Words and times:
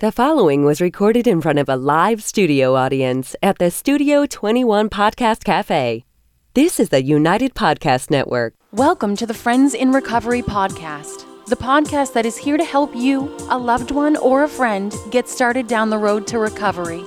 The 0.00 0.10
following 0.10 0.64
was 0.64 0.80
recorded 0.80 1.26
in 1.26 1.42
front 1.42 1.58
of 1.58 1.68
a 1.68 1.76
live 1.76 2.22
studio 2.22 2.74
audience 2.74 3.36
at 3.42 3.58
the 3.58 3.70
Studio 3.70 4.24
21 4.24 4.88
Podcast 4.88 5.44
Cafe. 5.44 6.06
This 6.54 6.80
is 6.80 6.88
the 6.88 7.04
United 7.04 7.54
Podcast 7.54 8.10
Network. 8.10 8.54
Welcome 8.72 9.14
to 9.16 9.26
the 9.26 9.34
Friends 9.34 9.74
in 9.74 9.92
Recovery 9.92 10.40
podcast, 10.40 11.26
the 11.48 11.56
podcast 11.56 12.14
that 12.14 12.24
is 12.24 12.38
here 12.38 12.56
to 12.56 12.64
help 12.64 12.96
you, 12.96 13.30
a 13.50 13.58
loved 13.58 13.90
one, 13.90 14.16
or 14.16 14.44
a 14.44 14.48
friend 14.48 14.96
get 15.10 15.28
started 15.28 15.66
down 15.66 15.90
the 15.90 15.98
road 15.98 16.26
to 16.28 16.38
recovery. 16.38 17.04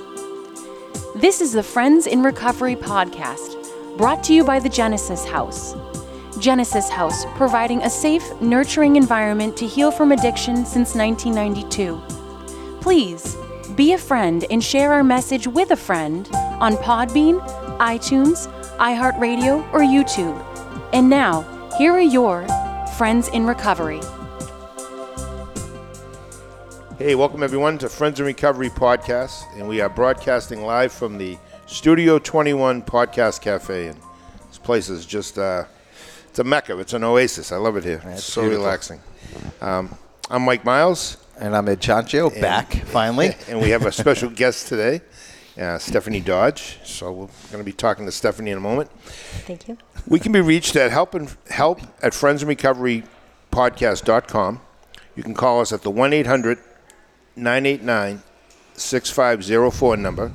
This 1.16 1.40
is 1.40 1.52
the 1.52 1.64
Friends 1.64 2.06
in 2.06 2.22
Recovery 2.22 2.76
podcast, 2.76 3.56
brought 3.98 4.22
to 4.22 4.32
you 4.32 4.44
by 4.44 4.60
the 4.60 4.68
Genesis 4.68 5.24
House. 5.24 5.74
Genesis 6.38 6.88
House, 6.88 7.24
providing 7.34 7.82
a 7.82 7.90
safe, 7.90 8.22
nurturing 8.40 8.94
environment 8.94 9.56
to 9.56 9.66
heal 9.66 9.90
from 9.90 10.12
addiction 10.12 10.64
since 10.64 10.94
1992. 10.94 12.00
Please 12.84 13.38
be 13.76 13.94
a 13.94 13.98
friend 13.98 14.44
and 14.50 14.62
share 14.62 14.92
our 14.92 15.02
message 15.02 15.46
with 15.46 15.70
a 15.70 15.76
friend 15.76 16.28
on 16.60 16.76
Podbean, 16.76 17.40
iTunes, 17.78 18.46
iHeartRadio, 18.76 19.66
or 19.72 19.80
YouTube. 19.80 20.38
And 20.92 21.08
now, 21.08 21.40
here 21.78 21.92
are 21.92 21.98
your 21.98 22.46
Friends 22.98 23.28
in 23.28 23.46
Recovery. 23.46 24.02
Hey, 26.98 27.14
welcome 27.14 27.42
everyone 27.42 27.78
to 27.78 27.88
Friends 27.88 28.20
in 28.20 28.26
Recovery 28.26 28.68
podcast, 28.68 29.44
and 29.56 29.66
we 29.66 29.80
are 29.80 29.88
broadcasting 29.88 30.60
live 30.60 30.92
from 30.92 31.16
the 31.16 31.38
Studio 31.64 32.18
21 32.18 32.82
Podcast 32.82 33.40
Cafe. 33.40 33.86
And 33.86 33.98
this 34.48 34.58
place 34.58 34.90
is 34.90 35.06
just, 35.06 35.38
uh, 35.38 35.64
it's 36.28 36.38
a 36.38 36.44
mecca. 36.44 36.78
It's 36.78 36.92
an 36.92 37.02
oasis. 37.02 37.50
I 37.50 37.56
love 37.56 37.78
it 37.78 37.84
here. 37.84 38.02
it's 38.04 38.24
so 38.24 38.42
beautiful. 38.42 38.62
relaxing. 38.62 39.00
Um, 39.62 39.96
I'm 40.28 40.42
Mike 40.42 40.66
Miles, 40.66 41.16
And 41.44 41.54
I'm 41.54 41.68
Ed 41.68 41.82
Chancho, 41.82 42.40
back 42.40 42.72
finally. 42.72 43.36
and 43.50 43.60
we 43.60 43.68
have 43.68 43.84
a 43.84 43.92
special 43.92 44.30
guest 44.34 44.66
today, 44.66 45.02
uh, 45.60 45.76
Stephanie 45.76 46.22
Dodge. 46.22 46.78
So 46.84 47.12
we're 47.12 47.26
going 47.52 47.58
to 47.58 47.64
be 47.64 47.72
talking 47.72 48.06
to 48.06 48.12
Stephanie 48.12 48.50
in 48.50 48.56
a 48.56 48.62
moment. 48.62 48.90
Thank 49.46 49.68
you. 49.68 49.76
We 50.06 50.20
can 50.20 50.32
be 50.32 50.40
reached 50.40 50.74
at 50.74 50.90
help 50.90 51.12
and 51.12 51.36
help 51.50 51.82
at 52.02 52.14
friendsinrecoverypodcast.com. 52.14 54.60
You 55.16 55.22
can 55.22 55.34
call 55.34 55.60
us 55.60 55.70
at 55.74 55.82
the 55.82 55.90
1 55.90 56.14
800 56.14 56.58
989 57.36 58.22
6504 58.72 59.96
number. 59.98 60.32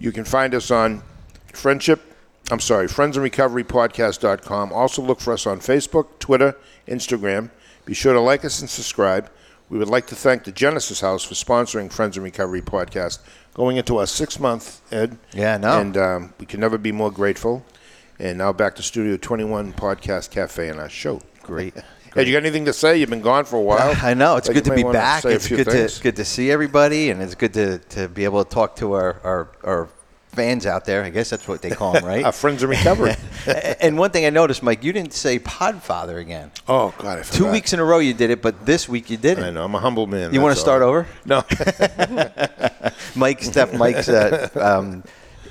You 0.00 0.10
can 0.10 0.24
find 0.24 0.56
us 0.56 0.72
on 0.72 1.04
friendship, 1.52 2.02
I'm 2.50 2.58
sorry, 2.58 2.88
friendsinrecoverypodcast.com. 2.88 4.72
Also 4.72 5.02
look 5.02 5.20
for 5.20 5.34
us 5.34 5.46
on 5.46 5.60
Facebook, 5.60 6.18
Twitter, 6.18 6.56
Instagram. 6.88 7.50
Be 7.84 7.94
sure 7.94 8.12
to 8.12 8.20
like 8.20 8.44
us 8.44 8.60
and 8.60 8.68
subscribe. 8.68 9.30
We 9.70 9.78
would 9.78 9.88
like 9.88 10.08
to 10.08 10.16
thank 10.16 10.42
the 10.42 10.50
Genesis 10.50 11.00
House 11.00 11.22
for 11.22 11.34
sponsoring 11.34 11.92
Friends 11.92 12.16
in 12.16 12.24
Recovery 12.24 12.60
podcast, 12.60 13.20
going 13.54 13.76
into 13.76 13.98
our 13.98 14.06
sixth 14.06 14.40
month, 14.40 14.80
Ed. 14.92 15.16
Yeah, 15.32 15.58
know. 15.58 15.80
And 15.80 15.96
um, 15.96 16.34
we 16.40 16.46
can 16.46 16.58
never 16.58 16.76
be 16.76 16.90
more 16.90 17.12
grateful. 17.12 17.64
And 18.18 18.38
now 18.38 18.52
back 18.52 18.74
to 18.74 18.82
Studio 18.82 19.16
21 19.16 19.72
Podcast 19.74 20.32
Cafe 20.32 20.68
and 20.68 20.80
our 20.80 20.90
show. 20.90 21.22
Great. 21.42 21.74
Hey, 22.12 22.26
you 22.26 22.32
got 22.32 22.38
anything 22.38 22.64
to 22.64 22.72
say? 22.72 22.98
You've 22.98 23.08
been 23.08 23.20
gone 23.20 23.44
for 23.44 23.54
a 23.54 23.62
while. 23.62 23.94
I 24.02 24.14
know 24.14 24.34
it's 24.34 24.48
good 24.48 24.64
to 24.64 24.74
be 24.74 24.82
back. 24.82 25.24
It's 25.24 25.46
good 25.46 25.64
things. 25.64 25.98
to 25.98 26.02
good 26.02 26.16
to 26.16 26.24
see 26.24 26.50
everybody, 26.50 27.10
and 27.10 27.22
it's 27.22 27.36
good 27.36 27.54
to, 27.54 27.78
to 27.78 28.08
be 28.08 28.24
able 28.24 28.44
to 28.44 28.50
talk 28.50 28.74
to 28.76 28.94
our, 28.94 29.20
our, 29.22 29.48
our 29.62 29.88
fans 30.32 30.66
out 30.66 30.84
there. 30.84 31.02
I 31.02 31.10
guess 31.10 31.30
that's 31.30 31.46
what 31.46 31.62
they 31.62 31.70
call 31.70 31.92
them, 31.92 32.04
right? 32.04 32.24
Our 32.30 32.32
friends 32.32 32.62
in 32.62 32.70
recovery. 32.70 33.14
and 33.80 33.98
one 33.98 34.10
thing 34.10 34.24
I 34.24 34.30
noticed, 34.30 34.62
Mike, 34.62 34.84
you 34.84 34.92
didn't 34.92 35.12
say 35.12 35.38
Podfather 35.38 36.18
again. 36.18 36.50
oh 36.68 36.94
God, 36.98 37.18
I 37.18 37.22
Two 37.22 37.50
weeks 37.50 37.72
in 37.72 37.80
a 37.80 37.84
row 37.84 37.98
you 37.98 38.14
did 38.14 38.30
it, 38.30 38.42
but 38.42 38.66
this 38.66 38.88
week 38.88 39.10
you 39.10 39.16
didn't. 39.16 39.44
I 39.44 39.50
know. 39.50 39.64
I'm 39.64 39.74
a 39.74 39.80
humble 39.80 40.06
man. 40.06 40.32
You 40.32 40.40
want 40.40 40.54
to 40.54 40.60
start 40.60 40.82
over? 40.82 41.06
No. 41.24 41.44
Mike, 43.16 43.42
Steph, 43.42 43.72
Mike's, 43.74 44.08
uh, 44.08 44.48
um, 44.54 45.04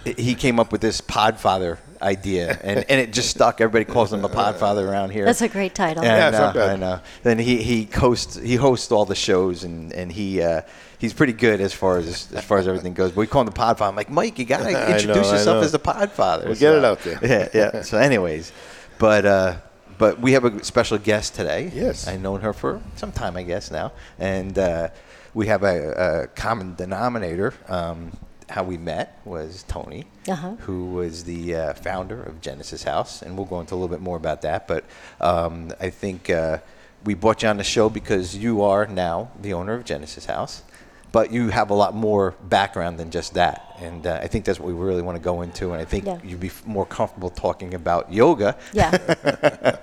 he 0.05 0.33
came 0.35 0.59
up 0.59 0.71
with 0.71 0.81
this 0.81 1.01
Podfather 1.01 1.77
idea, 2.01 2.59
and, 2.63 2.85
and 2.89 2.99
it 3.01 3.11
just 3.11 3.29
stuck. 3.29 3.61
Everybody 3.61 3.85
calls 3.85 4.13
him 4.13 4.21
the 4.21 4.29
Podfather 4.29 4.89
around 4.89 5.11
here. 5.11 5.25
That's 5.25 5.41
a 5.41 5.49
great 5.49 5.75
title. 5.75 6.03
And, 6.03 6.07
Yeah, 6.11 6.29
it's 6.29 6.37
not 6.37 6.57
uh. 6.57 6.65
I 6.65 6.75
know. 6.75 7.01
Then 7.23 7.39
he 7.39 7.61
he 7.61 7.83
hosts 7.85 8.35
he 8.35 8.55
hosts 8.55 8.91
all 8.91 9.05
the 9.05 9.15
shows, 9.15 9.63
and 9.63 9.91
and 9.93 10.11
he. 10.11 10.41
Uh, 10.41 10.61
He's 10.99 11.13
pretty 11.13 11.31
good 11.31 11.61
as 11.61 11.73
far 11.73 11.97
as 11.97 12.29
as 12.33 12.43
far 12.43 12.57
as 12.57 12.67
everything 12.67 12.93
goes. 12.93 13.11
But 13.11 13.21
we 13.21 13.27
call 13.27 13.43
him 13.43 13.45
the 13.45 13.53
Podfather. 13.53 13.87
I'm 13.87 13.95
like, 13.95 14.09
Mike, 14.09 14.37
you 14.37 14.43
gotta 14.43 14.69
introduce 14.91 15.27
know, 15.27 15.31
yourself 15.31 15.63
as 15.63 15.71
the 15.71 15.79
Podfather. 15.79 16.43
Well, 16.43 16.55
get 16.55 16.75
it 16.75 16.83
out 16.83 16.99
there. 17.03 17.19
Yeah, 17.23 17.47
yeah. 17.53 17.81
So, 17.83 17.97
anyways, 17.97 18.51
but 18.97 19.25
uh, 19.25 19.55
but 19.97 20.19
we 20.19 20.33
have 20.33 20.43
a 20.43 20.61
special 20.61 20.97
guest 20.97 21.35
today. 21.35 21.71
Yes. 21.73 22.05
I've 22.05 22.19
known 22.21 22.41
her 22.41 22.51
for 22.51 22.81
some 22.97 23.13
time, 23.13 23.37
I 23.37 23.43
guess 23.43 23.71
now, 23.71 23.93
and 24.19 24.59
uh, 24.59 24.89
we 25.33 25.47
have 25.47 25.63
a, 25.63 26.23
a 26.23 26.27
common 26.27 26.75
denominator. 26.75 27.53
Um, 27.69 28.11
how 28.49 28.63
we 28.63 28.77
met 28.77 29.19
was 29.25 29.63
Tony, 29.67 30.05
Uh-huh. 30.27 30.55
who 30.59 30.85
was 30.91 31.23
the 31.23 31.55
uh, 31.55 31.73
founder 31.73 32.21
of 32.23 32.41
Genesis 32.41 32.83
House, 32.83 33.21
and 33.21 33.37
we'll 33.37 33.45
go 33.45 33.59
into 33.59 33.73
a 33.73 33.77
little 33.77 33.87
bit 33.95 34.01
more 34.01 34.17
about 34.17 34.41
that. 34.41 34.67
But 34.67 34.83
um, 35.21 35.71
I 35.79 35.89
think 35.89 36.29
uh, 36.29 36.57
we 37.05 37.13
brought 37.13 37.43
you 37.43 37.49
on 37.49 37.57
the 37.57 37.63
show 37.63 37.89
because 37.89 38.35
you 38.35 38.61
are 38.63 38.85
now 38.87 39.31
the 39.41 39.53
owner 39.53 39.73
of 39.73 39.85
Genesis 39.85 40.25
House, 40.25 40.63
but 41.11 41.31
you 41.31 41.49
have 41.49 41.69
a 41.69 41.73
lot 41.73 41.95
more 41.95 42.35
background 42.49 42.99
than 42.99 43.09
just 43.11 43.33
that, 43.35 43.75
and 43.81 44.05
uh, 44.05 44.19
I 44.21 44.27
think 44.27 44.45
that's 44.45 44.59
what 44.59 44.67
we 44.67 44.73
really 44.73 45.01
want 45.01 45.15
to 45.17 45.23
go 45.23 45.41
into. 45.41 45.71
And 45.71 45.81
I 45.81 45.85
think 45.85 46.05
Yeah. 46.05 46.17
you'd 46.23 46.39
be 46.39 46.47
f- 46.47 46.65
more 46.65 46.85
comfortable 46.85 47.29
talking 47.29 47.73
about 47.73 48.11
yoga 48.13 48.55
Yeah. 48.73 48.91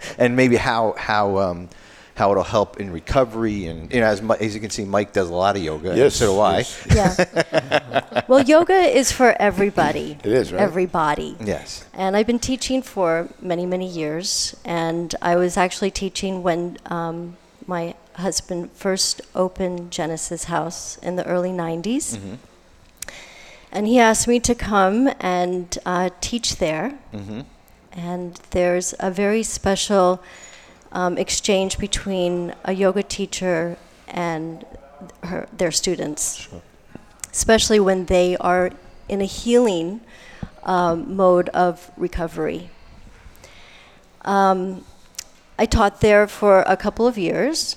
and 0.19 0.37
maybe 0.37 0.56
how 0.56 0.94
how 0.98 1.38
um, 1.38 1.69
how 2.16 2.31
it'll 2.31 2.43
help 2.43 2.81
in 2.81 2.91
recovery. 2.91 3.66
And 3.66 3.93
you 3.93 4.00
know, 4.00 4.06
as, 4.06 4.21
as 4.41 4.54
you 4.54 4.60
can 4.60 4.71
see, 4.71 4.84
Mike 4.84 5.12
does 5.12 5.28
a 5.28 5.34
lot 5.34 5.54
of 5.54 5.62
yoga. 5.62 5.94
Yes, 5.94 6.16
so 6.16 6.34
do 6.34 6.41
I. 6.41 6.59
yes. 6.59 7.19
yeah. 7.19 8.22
Well, 8.28 8.43
yoga 8.43 8.72
is 8.75 9.12
for 9.12 9.37
everybody. 9.38 10.19
It 10.25 10.32
is, 10.32 10.53
right? 10.53 10.60
Everybody. 10.60 11.37
Yes. 11.44 11.84
And 11.94 12.16
I've 12.16 12.27
been 12.27 12.41
teaching 12.41 12.82
for 12.82 13.28
many, 13.41 13.66
many 13.66 13.87
years. 13.87 14.56
And 14.65 15.15
I 15.22 15.37
was 15.37 15.56
actually 15.56 15.93
teaching 15.93 16.43
when 16.43 16.78
um, 16.87 17.37
my 17.66 17.94
husband 18.15 18.72
first 18.72 19.21
opened 19.34 19.93
Genesis 19.93 20.44
House 20.44 20.97
in 20.98 21.15
the 21.15 21.25
early 21.27 21.50
90s. 21.50 22.19
And 23.71 23.87
he 23.87 24.00
asked 24.00 24.27
me 24.27 24.41
to 24.41 24.54
come 24.54 25.10
and 25.21 25.78
uh, 25.84 26.10
teach 26.21 26.56
there. 26.56 26.98
And 27.93 28.41
there's 28.50 28.94
a 28.98 29.10
very 29.10 29.43
special 29.44 30.22
um, 30.96 31.18
exchange 31.18 31.76
between 31.78 32.54
a 32.64 32.72
yoga 32.72 33.02
teacher 33.02 33.76
and 34.08 34.64
her, 35.24 35.46
their 35.52 35.70
students, 35.70 36.48
especially 37.30 37.78
when 37.78 38.06
they 38.06 38.34
are 38.38 38.70
in 39.06 39.20
a 39.20 39.26
healing 39.26 40.00
um, 40.62 41.14
mode 41.14 41.50
of 41.50 41.90
recovery. 41.98 42.70
Um, 44.22 44.86
I 45.58 45.66
taught 45.66 46.00
there 46.00 46.26
for 46.26 46.62
a 46.62 46.78
couple 46.78 47.06
of 47.06 47.18
years, 47.18 47.76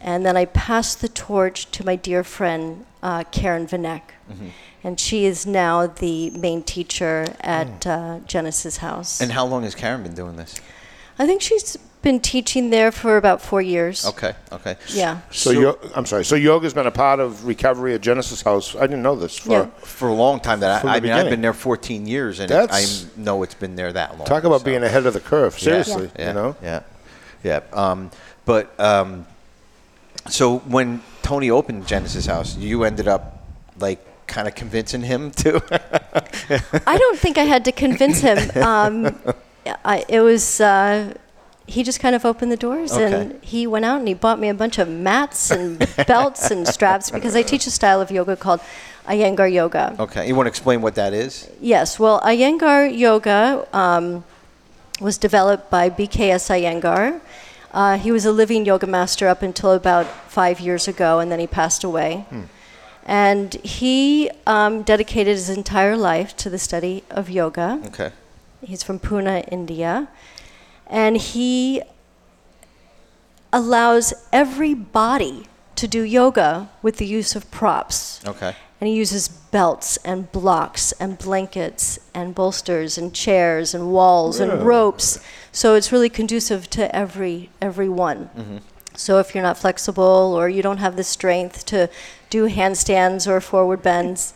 and 0.00 0.24
then 0.24 0.34
I 0.34 0.46
passed 0.46 1.02
the 1.02 1.10
torch 1.10 1.70
to 1.72 1.84
my 1.84 1.96
dear 1.96 2.24
friend 2.24 2.86
uh, 3.02 3.24
Karen 3.30 3.66
Vanek, 3.66 4.02
and 4.82 4.98
she 4.98 5.26
is 5.26 5.44
now 5.44 5.86
the 5.86 6.30
main 6.30 6.62
teacher 6.62 7.26
at 7.42 7.86
uh, 7.86 8.20
Genesis 8.26 8.78
House. 8.78 9.20
And 9.20 9.32
how 9.32 9.44
long 9.44 9.64
has 9.64 9.74
Karen 9.74 10.02
been 10.02 10.14
doing 10.14 10.36
this? 10.36 10.58
I 11.18 11.26
think 11.26 11.42
she's 11.42 11.76
been 12.02 12.20
teaching 12.20 12.70
there 12.70 12.90
for 12.92 13.16
about 13.16 13.40
four 13.40 13.62
years. 13.62 14.04
Okay. 14.06 14.34
Okay. 14.50 14.76
Yeah. 14.88 15.20
So, 15.30 15.50
yo- 15.52 15.78
I'm 15.94 16.04
sorry. 16.06 16.24
So 16.24 16.34
yoga's 16.36 16.74
been 16.74 16.86
a 16.86 16.90
part 16.90 17.20
of 17.20 17.44
recovery 17.46 17.94
at 17.94 18.00
Genesis 18.00 18.42
House. 18.42 18.74
I 18.74 18.80
didn't 18.82 19.02
know 19.02 19.14
this. 19.16 19.38
For, 19.38 19.50
Yeah. 19.52 19.66
For 19.84 20.08
a 20.08 20.12
long 20.14 20.40
time, 20.40 20.60
that 20.60 20.80
From 20.80 20.90
I, 20.90 20.94
the 20.94 20.96
I 20.98 21.00
mean, 21.00 21.12
I've 21.12 21.16
beginning. 21.24 21.32
been 21.34 21.40
there 21.42 21.52
14 21.52 22.06
years, 22.06 22.40
and 22.40 22.48
That's- 22.48 23.06
I 23.06 23.20
know 23.20 23.42
it's 23.42 23.54
been 23.54 23.76
there 23.76 23.92
that 23.92 24.18
long. 24.18 24.26
Talk 24.26 24.44
about 24.44 24.60
so- 24.60 24.64
being 24.64 24.82
ahead 24.82 25.06
of 25.06 25.14
the 25.14 25.20
curve. 25.20 25.58
Seriously, 25.58 26.10
Yeah. 26.18 26.28
you 26.28 26.34
know. 26.34 26.56
Yeah. 26.62 26.80
Yeah. 27.44 27.60
Um, 27.72 28.10
but 28.44 28.78
um, 28.80 29.26
so 30.28 30.58
when 30.60 31.02
Tony 31.22 31.50
opened 31.50 31.86
Genesis 31.86 32.26
House, 32.26 32.56
you 32.56 32.84
ended 32.84 33.08
up 33.08 33.44
like 33.78 33.98
kind 34.26 34.46
of 34.48 34.54
convincing 34.54 35.02
him 35.02 35.30
to. 35.42 35.60
I 36.86 36.98
don't 36.98 37.18
think 37.18 37.38
I 37.38 37.44
had 37.44 37.64
to 37.66 37.72
convince 37.72 38.20
him. 38.20 38.38
Um, 38.62 39.16
I, 39.84 40.04
it 40.08 40.20
was 40.20 40.60
uh, 40.60 41.14
he 41.66 41.82
just 41.82 42.00
kind 42.00 42.14
of 42.14 42.24
opened 42.24 42.50
the 42.52 42.56
doors 42.56 42.92
Okay. 42.92 43.12
and 43.12 43.42
he 43.44 43.66
went 43.66 43.84
out 43.84 43.98
and 44.00 44.08
he 44.08 44.14
bought 44.14 44.38
me 44.38 44.48
a 44.48 44.54
bunch 44.54 44.78
of 44.78 44.88
mats 44.88 45.50
and 45.50 45.78
belts 46.06 46.50
and 46.50 46.66
straps 46.66 47.10
because 47.10 47.34
I 47.36 47.42
teach 47.42 47.66
a 47.66 47.70
style 47.70 48.00
of 48.00 48.10
yoga 48.10 48.36
called 48.36 48.60
Iyengar 49.06 49.52
yoga. 49.52 49.96
okay. 49.98 50.26
You 50.28 50.34
want 50.34 50.46
to 50.46 50.50
explain 50.50 50.82
what 50.82 50.94
that 50.96 51.12
is? 51.12 51.48
Yes, 51.60 51.98
well, 51.98 52.20
Iyengar 52.22 52.96
yoga 52.96 53.66
um, 53.72 54.24
was 55.00 55.18
developed 55.18 55.70
by 55.70 55.88
BKS 55.90 56.50
Iyengar. 56.50 57.20
Uh, 57.72 57.96
he 57.98 58.12
was 58.12 58.24
a 58.26 58.32
living 58.32 58.64
yoga 58.66 58.86
master 58.86 59.26
up 59.28 59.40
until 59.42 59.72
about 59.72 60.06
five 60.28 60.60
years 60.60 60.86
ago, 60.88 61.20
and 61.20 61.32
then 61.32 61.40
he 61.40 61.46
passed 61.46 61.82
away. 61.84 62.24
And 63.04 63.54
he 63.54 64.30
um, 64.46 64.82
dedicated 64.82 65.34
his 65.34 65.48
entire 65.50 65.96
life 65.96 66.36
to 66.36 66.50
the 66.50 66.58
study 66.58 67.02
of 67.10 67.28
yoga. 67.30 67.80
Okay. 67.86 68.10
He's 68.64 68.82
from 68.84 69.00
Pune, 69.00 69.42
India. 69.50 70.06
And 70.92 71.16
he 71.16 71.82
allows 73.52 74.14
every 74.32 74.74
body 74.74 75.46
to 75.74 75.88
do 75.88 76.02
yoga 76.02 76.68
with 76.82 76.98
the 76.98 77.06
use 77.06 77.34
of 77.34 77.50
props. 77.50 78.24
Okay. 78.26 78.54
And 78.80 78.88
he 78.88 78.94
uses 78.94 79.28
belts 79.28 79.96
and 79.98 80.30
blocks 80.32 80.92
and 80.92 81.16
blankets 81.18 81.98
and 82.14 82.34
bolsters 82.34 82.98
and 82.98 83.14
chairs 83.14 83.74
and 83.74 83.90
walls 83.92 84.38
and 84.38 84.64
ropes. 84.64 85.18
So 85.50 85.74
it's 85.74 85.90
really 85.90 86.08
conducive 86.10 86.68
to 86.70 86.94
every 86.94 87.50
everyone. 87.60 88.30
Mm-hmm. 88.36 88.58
So 88.94 89.18
if 89.18 89.34
you're 89.34 89.42
not 89.42 89.56
flexible 89.56 90.34
or 90.36 90.48
you 90.48 90.62
don't 90.62 90.78
have 90.78 90.96
the 90.96 91.04
strength 91.04 91.64
to 91.66 91.88
do 92.28 92.48
handstands 92.48 93.26
or 93.26 93.40
forward 93.40 93.82
bends, 93.82 94.34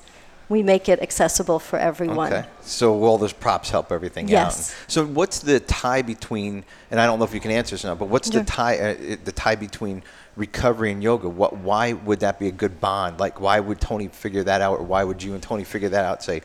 we 0.49 0.63
make 0.63 0.89
it 0.89 1.01
accessible 1.03 1.59
for 1.59 1.79
everyone. 1.79 2.33
Okay. 2.33 2.47
So 2.63 3.03
all 3.05 3.19
those 3.19 3.33
props 3.33 3.71
help 3.71 3.91
everything 3.91 4.29
Yes. 4.29 4.71
out. 4.71 4.91
So 4.91 5.05
what's 5.07 5.41
the 5.41 5.61
tie 5.61 6.03
between? 6.03 6.65
And 6.91 7.01
I 7.01 7.07
don't 7.07 7.19
know 7.19 7.25
if 7.25 7.35
you 7.35 7.41
can 7.41 7.51
answer 7.51 7.75
this 7.75 7.85
now, 7.85 7.95
but 7.95 8.09
what's 8.09 8.31
Sure. 8.31 8.43
the 8.43 8.47
tie? 8.47 8.79
Uh, 8.79 9.17
the 9.25 9.33
tie 9.33 9.57
between 9.57 10.03
recovery 10.37 10.93
and 10.93 11.03
yoga. 11.03 11.29
What? 11.29 11.57
Why 11.57 11.95
would 11.95 12.21
that 12.21 12.39
be 12.39 12.47
a 12.49 12.53
good 12.53 12.81
bond? 12.81 13.19
Like, 13.19 13.41
why 13.41 13.59
would 13.61 13.81
Tony 13.81 14.09
figure 14.09 14.45
that 14.45 14.61
out, 14.61 14.79
or 14.79 14.85
why 14.85 15.03
would 15.05 15.23
you 15.23 15.35
and 15.35 15.43
Tony 15.43 15.65
figure 15.65 15.89
that 15.89 16.05
out? 16.05 16.19
and 16.19 16.23
Say, 16.25 16.43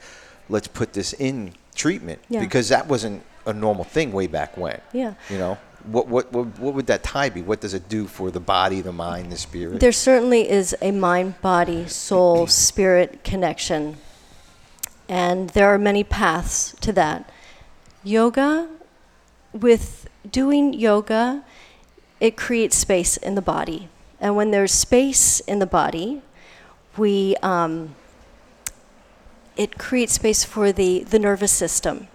let's 0.50 0.68
put 0.68 0.94
this 0.94 1.14
in 1.14 1.54
treatment 1.76 2.20
Yeah. 2.30 2.40
because 2.40 2.70
that 2.70 2.88
wasn't 2.88 3.22
a 3.46 3.54
normal 3.54 3.84
thing 3.84 4.12
way 4.14 4.28
back 4.28 4.58
when. 4.58 4.80
Yeah. 4.94 5.14
You 5.30 5.38
know. 5.38 5.58
What, 5.86 6.08
what, 6.08 6.32
what, 6.32 6.60
what 6.60 6.74
would 6.74 6.88
that 6.88 7.04
tie 7.04 7.30
be? 7.30 7.42
What 7.42 7.62
does 7.62 7.74
it 7.74 7.90
do 7.90 8.08
for 8.08 8.32
the 8.32 8.40
body, 8.40 8.82
the 8.82 8.92
mind, 8.92 9.32
the 9.32 9.38
spirit? 9.38 9.80
There 9.80 9.92
certainly 9.92 10.50
is 10.50 10.76
a 10.82 10.92
mind, 10.92 11.42
body, 11.42 11.88
soul, 11.88 12.48
spirit 12.66 13.24
connection. 13.24 13.98
And 15.10 15.50
there 15.52 15.68
are 15.68 15.78
many 15.78 16.04
paths 16.04 16.76
to 16.82 16.94
that. 16.94 17.30
Yoga, 18.04 18.70
with 19.54 20.08
doing 20.30 20.74
yoga, 20.74 21.44
it 22.20 22.38
creates 22.38 22.78
space 22.78 23.18
in 23.18 23.36
the 23.36 23.42
body. 23.42 23.90
And 24.20 24.36
when 24.36 24.52
there's 24.52 24.72
space 24.72 25.40
in 25.42 25.60
the 25.60 25.66
body, 25.66 26.22
we, 26.96 27.36
um, 27.42 27.96
it 29.58 29.78
creates 29.78 30.14
space 30.14 30.44
for 30.44 30.72
the, 30.72 31.04
the 31.04 31.20
nervous 31.20 31.52
system. 31.52 32.08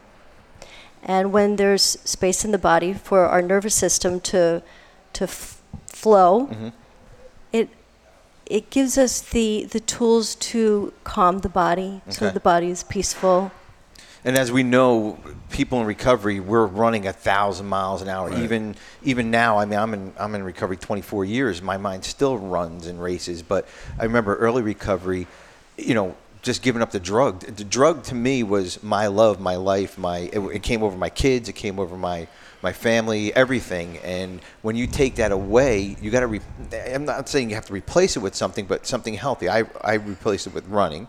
And 1.07 1.33
when 1.33 1.55
there's 1.57 1.83
space 1.83 2.45
in 2.45 2.51
the 2.51 2.59
body 2.59 2.93
for 2.93 3.27
our 3.27 3.41
nervous 3.41 3.77
system 3.77 4.21
to, 4.21 4.63
to 5.13 5.25
f- 5.25 5.63
flow, 5.87 6.49
mm-hmm. 6.49 6.69
it 7.53 7.69
it 8.45 8.71
gives 8.71 8.99
us 8.99 9.21
the 9.21 9.65
the 9.71 9.81
tools 9.81 10.35
to 10.37 10.93
calm 11.05 11.39
the 11.39 11.49
body 11.49 12.03
so 12.09 12.27
Okay. 12.27 12.35
the 12.35 12.41
body 12.41 12.71
is 12.71 12.83
peaceful. 12.83 13.53
And 14.25 14.37
as 14.37 14.51
we 14.51 14.65
know, 14.65 15.19
people 15.51 15.81
in 15.81 15.87
recovery, 15.87 16.41
we're 16.41 16.67
running 16.67 17.07
a 17.07 17.13
thousand 17.13 17.67
miles 17.67 18.03
an 18.03 18.09
hour. 18.09 18.33
Even 18.43 18.75
even 19.05 19.31
now, 19.31 19.59
I 19.59 19.65
mean, 19.65 19.79
I'm 19.79 19.95
in 19.95 20.13
I'm 20.19 20.35
in 20.35 20.43
recovery 20.43 20.77
24 20.77 21.25
years. 21.25 21.63
My 21.63 21.77
mind 21.77 22.05
still 22.05 22.37
runs 22.37 22.89
and 22.89 23.01
races. 23.01 23.43
But 23.43 23.69
I 24.01 24.03
remember 24.03 24.35
early 24.35 24.63
recovery, 24.63 25.29
you 25.77 25.95
know, 25.95 26.17
just 26.47 26.63
giving 26.63 26.81
up 26.81 26.93
the 26.93 27.01
drug. 27.01 27.41
The 27.41 27.65
drug 27.65 28.05
to 28.05 28.15
me 28.15 28.43
was 28.45 28.83
my 28.83 29.09
love, 29.09 29.41
my 29.41 29.57
life, 29.57 29.99
my. 29.99 30.19
It, 30.33 30.39
it 30.39 30.63
came 30.63 30.83
over 30.83 30.97
my 30.97 31.11
kids. 31.11 31.49
It 31.49 31.55
came 31.55 31.79
over 31.81 31.97
my 31.97 32.29
my 32.63 32.73
family, 32.73 33.35
everything. 33.35 33.99
And 33.99 34.41
when 34.63 34.77
you 34.77 34.87
take 34.87 35.17
that 35.17 35.33
away, 35.33 35.97
you 36.01 36.11
got 36.11 36.21
to. 36.21 36.29
Re- 36.29 36.41
I'm 36.95 37.05
not 37.05 37.29
saying 37.29 37.51
you 37.51 37.57
have 37.57 37.67
to 37.67 37.73
replace 37.73 38.17
it 38.17 38.21
with 38.21 38.35
something, 38.37 38.65
but 38.65 38.87
something 38.87 39.15
healthy. 39.15 39.49
I 39.49 39.65
I 39.83 39.95
replaced 39.95 40.47
it 40.47 40.55
with 40.55 40.67
running, 40.69 41.09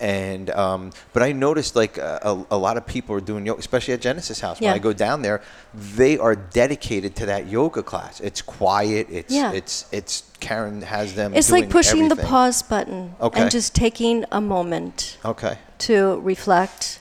and 0.00 0.50
um, 0.50 0.90
but 1.14 1.22
I 1.22 1.32
noticed 1.32 1.74
like 1.76 1.96
a, 1.96 2.20
a, 2.22 2.56
a 2.56 2.58
lot 2.58 2.76
of 2.76 2.86
people 2.86 3.16
are 3.16 3.20
doing 3.20 3.46
yoga, 3.46 3.58
especially 3.60 3.94
at 3.94 4.02
Genesis 4.02 4.38
House. 4.40 4.60
When 4.60 4.68
Yeah. 4.68 4.74
I 4.74 4.78
go 4.78 4.92
down 4.92 5.22
there, 5.22 5.40
they 5.72 6.18
are 6.18 6.36
dedicated 6.36 7.16
to 7.16 7.26
that 7.26 7.46
yoga 7.48 7.82
class. 7.82 8.20
It's 8.20 8.42
quiet. 8.42 9.06
It's 9.10 9.32
Yeah. 9.34 9.52
it's 9.52 9.86
it's 9.92 10.22
Karen 10.44 10.82
has 10.82 11.14
them. 11.14 11.34
It's 11.34 11.50
like 11.50 11.64
doing 11.64 11.70
pushing 11.72 11.98
the 12.08 12.12
everything. 12.12 12.26
pause 12.30 12.62
button 12.62 13.14
Okay. 13.20 13.40
and 13.42 13.50
just 13.50 13.74
taking 13.74 14.24
a 14.30 14.40
moment 14.40 15.16
Okay. 15.24 15.56
to 15.78 16.20
reflect 16.20 17.00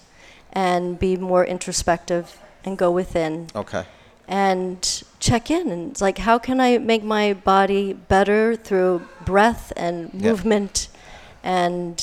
and 0.54 0.98
be 0.98 1.18
more 1.18 1.44
introspective 1.46 2.38
and 2.64 2.78
go 2.78 2.90
within 2.92 3.48
Okay. 3.56 3.84
and 4.28 5.04
check 5.20 5.52
in 5.52 5.70
and 5.72 5.92
it's 5.92 6.00
like 6.02 6.20
how 6.20 6.38
can 6.38 6.62
I 6.62 6.78
make 6.78 7.04
my 7.04 7.34
body 7.34 7.92
better 7.94 8.56
through 8.56 9.02
breath 9.26 9.74
and 9.76 10.10
Yeah. 10.14 10.30
movement 10.30 10.88
and 11.44 11.96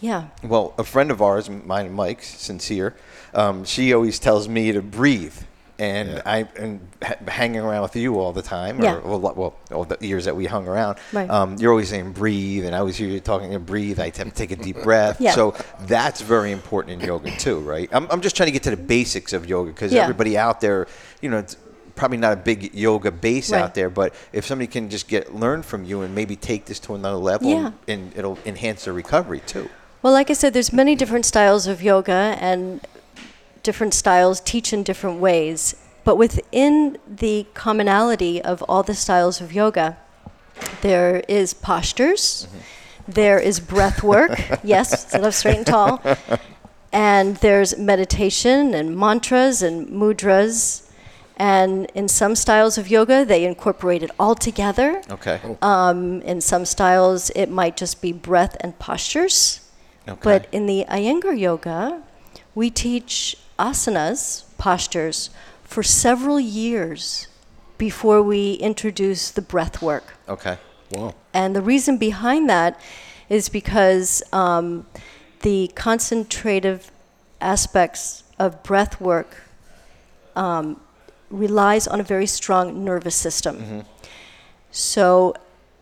yeah. 0.00 0.24
Well, 0.44 0.74
a 0.78 0.84
friend 0.84 1.10
of 1.10 1.20
ours, 1.20 1.48
mine 1.50 1.86
and 1.86 1.94
Mike's, 1.94 2.28
Sincere, 2.40 2.94
um, 3.34 3.64
she 3.64 3.92
always 3.92 4.18
tells 4.20 4.46
me 4.46 4.70
to 4.72 4.80
breathe. 4.82 5.34
And 5.80 6.20
I 6.26 6.38
and 6.56 6.80
ha- 7.00 7.14
hanging 7.28 7.60
around 7.60 7.82
with 7.82 7.94
you 7.94 8.18
all 8.18 8.32
the 8.32 8.42
time, 8.42 8.80
or 8.80 8.84
Yeah. 8.84 8.98
well, 8.98 9.20
well, 9.20 9.54
all 9.72 9.84
the 9.84 9.96
years 10.04 10.24
that 10.24 10.34
we 10.34 10.46
hung 10.46 10.66
around, 10.66 10.98
Right. 11.12 11.30
um, 11.30 11.54
you're 11.60 11.70
always 11.70 11.90
saying 11.90 12.12
breathe, 12.12 12.64
and 12.66 12.74
I 12.74 12.80
always 12.80 12.96
hear 12.96 13.06
you 13.08 13.20
talking 13.20 13.52
to 13.52 13.60
breathe. 13.60 14.00
I 14.00 14.06
have 14.06 14.14
to 14.14 14.30
take 14.30 14.50
a 14.50 14.56
deep 14.56 14.82
breath. 14.82 15.20
Yeah. 15.20 15.32
So 15.36 15.54
that's 15.86 16.20
very 16.20 16.50
important 16.50 17.00
in 17.00 17.06
yoga 17.06 17.30
too, 17.36 17.60
right? 17.60 17.88
I'm, 17.92 18.08
I'm 18.10 18.20
just 18.22 18.34
trying 18.36 18.48
to 18.48 18.52
get 18.52 18.64
to 18.64 18.70
the 18.70 18.76
basics 18.76 19.32
of 19.32 19.48
yoga 19.48 19.70
because 19.70 19.92
Yeah. 19.92 20.02
everybody 20.02 20.36
out 20.36 20.60
there, 20.60 20.88
you 21.22 21.30
know, 21.30 21.38
it's 21.38 21.56
probably 21.94 22.18
not 22.18 22.32
a 22.32 22.36
big 22.36 22.74
yoga 22.74 23.12
base 23.12 23.52
Right. 23.52 23.62
out 23.62 23.74
there, 23.74 23.88
but 23.90 24.14
if 24.32 24.44
somebody 24.46 24.66
can 24.66 24.90
just 24.90 25.06
get 25.06 25.32
learn 25.34 25.62
from 25.62 25.84
you 25.84 26.02
and 26.02 26.12
maybe 26.12 26.34
take 26.34 26.66
this 26.66 26.80
to 26.80 26.94
another 26.96 27.18
level, 27.18 27.48
Yeah. 27.50 27.70
and 27.86 28.12
it'll 28.16 28.38
enhance 28.44 28.84
their 28.84 28.94
recovery 28.94 29.42
too. 29.46 29.68
Well, 30.02 30.12
like 30.12 30.28
I 30.28 30.32
said, 30.34 30.54
there's 30.54 30.72
many 30.72 30.96
different 30.96 31.24
styles 31.24 31.68
of 31.68 31.82
yoga, 31.82 32.36
and 32.40 32.80
different 33.62 33.94
styles 33.94 34.40
teach 34.40 34.72
in 34.72 34.82
different 34.82 35.20
ways. 35.20 35.74
But 36.04 36.16
within 36.16 36.96
the 37.06 37.46
commonality 37.54 38.40
of 38.40 38.62
all 38.62 38.82
the 38.82 38.94
styles 38.94 39.40
of 39.40 39.52
yoga, 39.52 39.98
there 40.80 41.22
is 41.28 41.54
postures, 41.54 42.48
there 43.06 43.38
is 43.38 43.60
breath 43.60 44.02
work. 44.02 44.38
yes, 44.64 45.10
sit 45.10 45.22
up 45.22 45.32
straight 45.32 45.58
and 45.58 45.66
tall. 45.66 46.02
And 46.92 47.36
there's 47.36 47.76
meditation 47.76 48.74
and 48.74 48.96
mantras 48.96 49.62
and 49.62 49.88
mudras. 49.88 50.90
And 51.36 51.90
in 51.94 52.08
some 52.08 52.34
styles 52.34 52.78
of 52.78 52.88
yoga, 52.88 53.24
they 53.24 53.44
incorporate 53.44 54.02
it 54.02 54.10
all 54.18 54.34
together. 54.34 55.02
Okay. 55.10 55.40
Um, 55.62 56.20
in 56.22 56.40
some 56.40 56.64
styles, 56.64 57.30
it 57.30 57.50
might 57.50 57.76
just 57.76 58.02
be 58.02 58.12
breath 58.12 58.56
and 58.60 58.78
postures. 58.78 59.60
Okay. 60.08 60.18
But 60.22 60.48
in 60.50 60.66
the 60.66 60.84
Iyengar 60.88 61.38
yoga, 61.38 62.02
we 62.54 62.70
teach 62.70 63.36
asanas, 63.58 64.44
postures, 64.58 65.30
for 65.64 65.82
several 65.82 66.40
years 66.40 67.26
before 67.76 68.22
we 68.22 68.54
introduce 68.54 69.30
the 69.30 69.42
breath 69.42 69.82
work. 69.82 70.14
Okay. 70.28 70.58
Wow. 70.92 71.14
And 71.34 71.54
the 71.54 71.62
reason 71.62 71.98
behind 71.98 72.48
that 72.48 72.80
is 73.28 73.48
because 73.48 74.22
um, 74.32 74.86
the 75.42 75.70
concentrative 75.74 76.90
aspects 77.40 78.24
of 78.38 78.62
breath 78.62 79.00
work 79.00 79.42
um, 80.34 80.80
relies 81.30 81.86
on 81.86 82.00
a 82.00 82.02
very 82.02 82.26
strong 82.26 82.84
nervous 82.84 83.14
system. 83.14 83.84
So 84.70 85.34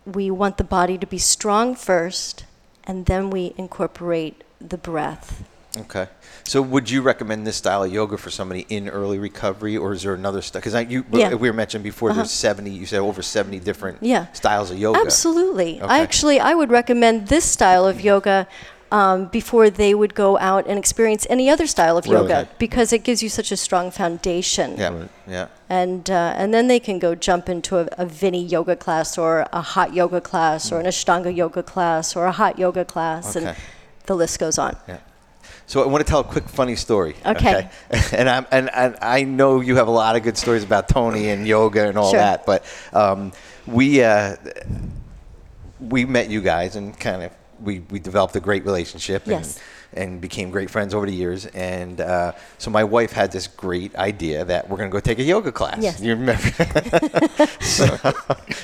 we 0.04 0.30
want 0.30 0.56
the 0.56 0.64
body 0.64 0.98
to 0.98 1.06
be 1.06 1.18
strong 1.18 1.74
first, 1.74 2.44
and 2.84 3.06
then 3.06 3.30
we 3.30 3.52
incorporate 3.56 4.42
the 4.60 4.78
breath. 4.78 5.44
Okay. 5.80 6.08
So, 6.44 6.62
would 6.62 6.88
you 6.88 7.02
recommend 7.02 7.46
this 7.46 7.56
style 7.56 7.82
of 7.82 7.92
yoga 7.92 8.16
for 8.16 8.30
somebody 8.30 8.66
in 8.68 8.88
early 8.88 9.18
recovery, 9.18 9.76
or 9.76 9.92
is 9.92 10.02
there 10.02 10.14
another 10.14 10.42
style? 10.42 10.62
Because 10.62 10.74
you 10.90 11.04
Yeah. 11.12 11.34
we 11.34 11.48
were 11.50 11.56
mentioned 11.56 11.82
before, 11.82 12.10
Uh-huh. 12.10 12.18
there's 12.20 12.30
seventy. 12.30 12.70
You 12.70 12.86
said 12.86 13.00
over 13.00 13.20
seventy 13.22 13.58
different 13.58 13.98
Yeah. 14.00 14.26
styles 14.32 14.70
of 14.70 14.78
yoga. 14.78 15.00
Absolutely. 15.00 15.80
I 15.82 15.98
actually 16.00 16.38
I 16.40 16.54
would 16.54 16.70
recommend 16.70 17.28
this 17.28 17.44
style 17.44 17.84
of 17.86 18.00
yoga 18.00 18.46
um, 18.92 19.24
before 19.26 19.68
they 19.68 19.92
would 19.94 20.14
go 20.14 20.38
out 20.38 20.64
and 20.68 20.78
experience 20.78 21.26
any 21.28 21.50
other 21.50 21.66
style 21.66 21.98
of 21.98 22.06
yoga 22.06 22.46
because 22.58 22.92
it 22.92 23.02
gives 23.02 23.20
you 23.20 23.28
such 23.28 23.50
a 23.50 23.56
strong 23.56 23.90
foundation. 23.90 24.76
Yeah. 24.78 24.92
Yeah. 25.26 25.46
And 25.68 26.08
uh, 26.08 26.34
and 26.36 26.54
then 26.54 26.68
they 26.68 26.78
can 26.78 27.00
go 27.00 27.16
jump 27.16 27.48
into 27.48 27.78
a, 27.78 27.88
a 27.98 28.06
Vini 28.06 28.44
yoga 28.44 28.76
class 28.76 29.18
or 29.18 29.46
a 29.52 29.60
hot 29.60 29.92
yoga 29.92 30.20
class 30.20 30.70
or 30.70 30.78
an 30.78 30.86
Ashtanga 30.86 31.34
yoga 31.34 31.64
class 31.64 32.14
or 32.14 32.26
a 32.26 32.32
hot 32.32 32.56
yoga 32.60 32.84
class, 32.84 33.34
and 33.34 33.56
the 34.06 34.14
list 34.14 34.38
goes 34.38 34.56
on. 34.58 34.76
Yeah. 34.86 34.98
So 35.68 35.82
I 35.82 35.86
want 35.86 36.04
to 36.06 36.08
tell 36.10 36.20
a 36.20 36.24
quick 36.24 36.48
funny 36.48 36.76
story. 36.76 37.16
Okay. 37.26 37.68
and 38.12 38.28
I'm 38.28 38.46
and, 38.52 38.70
and 38.72 38.96
I 39.02 39.24
know 39.24 39.60
you 39.60 39.76
have 39.76 39.88
a 39.88 39.92
lot 39.92 40.14
of 40.16 40.22
good 40.22 40.36
stories 40.38 40.62
about 40.62 40.88
Tony 40.88 41.28
and 41.30 41.46
yoga 41.46 41.88
and 41.88 41.98
all 41.98 42.10
Sure. 42.12 42.20
that, 42.20 42.46
but 42.46 42.64
um, 42.92 43.32
we 43.66 44.02
uh, 44.02 44.36
we 45.80 46.04
met 46.04 46.30
you 46.30 46.40
guys 46.40 46.76
and 46.76 46.98
kind 46.98 47.22
of 47.24 47.32
we, 47.60 47.80
we 47.90 47.98
developed 47.98 48.36
a 48.36 48.40
great 48.40 48.64
relationship 48.64 49.22
Yes. 49.26 49.58
and, 49.92 50.02
and 50.10 50.20
became 50.20 50.50
great 50.50 50.68
friends 50.68 50.92
over 50.94 51.06
the 51.06 51.12
years. 51.14 51.46
And 51.46 52.00
uh, 52.02 52.32
so 52.58 52.70
my 52.70 52.84
wife 52.84 53.12
had 53.12 53.32
this 53.32 53.46
great 53.46 53.94
idea 53.96 54.44
that 54.44 54.68
we're 54.68 54.76
going 54.76 54.90
to 54.90 54.92
go 54.92 55.00
take 55.00 55.18
a 55.18 55.22
yoga 55.22 55.52
class. 55.52 55.78
Yes. 55.80 56.00
You 56.00 56.14
remember? 56.16 56.36
so, 57.60 57.86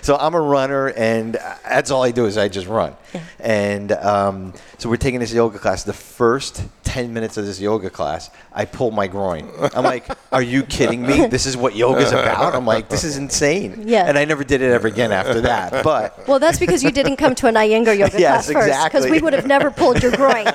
so 0.03 0.17
I'm 0.17 0.35
a 0.35 0.41
runner, 0.41 0.89
and 0.91 1.35
that's 1.65 1.91
all 1.91 2.03
I 2.03 2.11
do 2.11 2.27
is 2.27 2.37
I 2.37 2.49
just 2.49 2.67
run. 2.67 2.95
Yeah. 3.15 3.21
And 3.41 3.93
um, 3.93 4.53
so 4.77 4.91
we're 4.91 4.97
taking 4.99 5.21
this 5.21 5.33
yoga 5.33 5.59
class. 5.59 5.85
The 5.85 5.95
first 5.95 6.63
10 6.93 7.15
minutes 7.15 7.39
of 7.39 7.47
this 7.47 7.59
yoga 7.59 7.89
class, 7.89 8.29
I 8.53 8.67
pull 8.67 8.91
my 8.91 9.07
groin. 9.07 9.51
I'm 9.75 9.83
like, 9.83 10.07
are 10.31 10.43
you 10.43 10.63
kidding 10.63 11.01
me? 11.01 11.27
This 11.27 11.47
is 11.47 11.57
what 11.57 11.75
yoga's 11.75 12.13
about? 12.13 12.55
I'm 12.55 12.67
like, 12.67 12.91
this 12.91 13.03
is 13.03 13.17
insane. 13.17 13.85
Yeah. 13.89 14.05
And 14.05 14.19
I 14.19 14.27
never 14.27 14.45
did 14.45 14.61
it 14.61 14.71
ever 14.71 14.89
again 14.89 15.11
after 15.11 15.41
that. 15.41 15.83
But 15.83 16.29
Well, 16.29 16.39
that's 16.39 16.59
because 16.59 16.85
you 16.85 16.91
didn't 16.91 17.17
come 17.17 17.35
to 17.37 17.47
an 17.47 17.55
Iyengar 17.55 17.97
yoga 17.99 18.13
Yes, 18.21 18.51
class 18.51 18.67
first, 18.67 18.85
because 18.85 19.11
we 19.11 19.23
would 19.23 19.33
have 19.33 19.47
never 19.47 19.71
pulled 19.71 20.03
your 20.03 20.13
groin. 20.13 20.47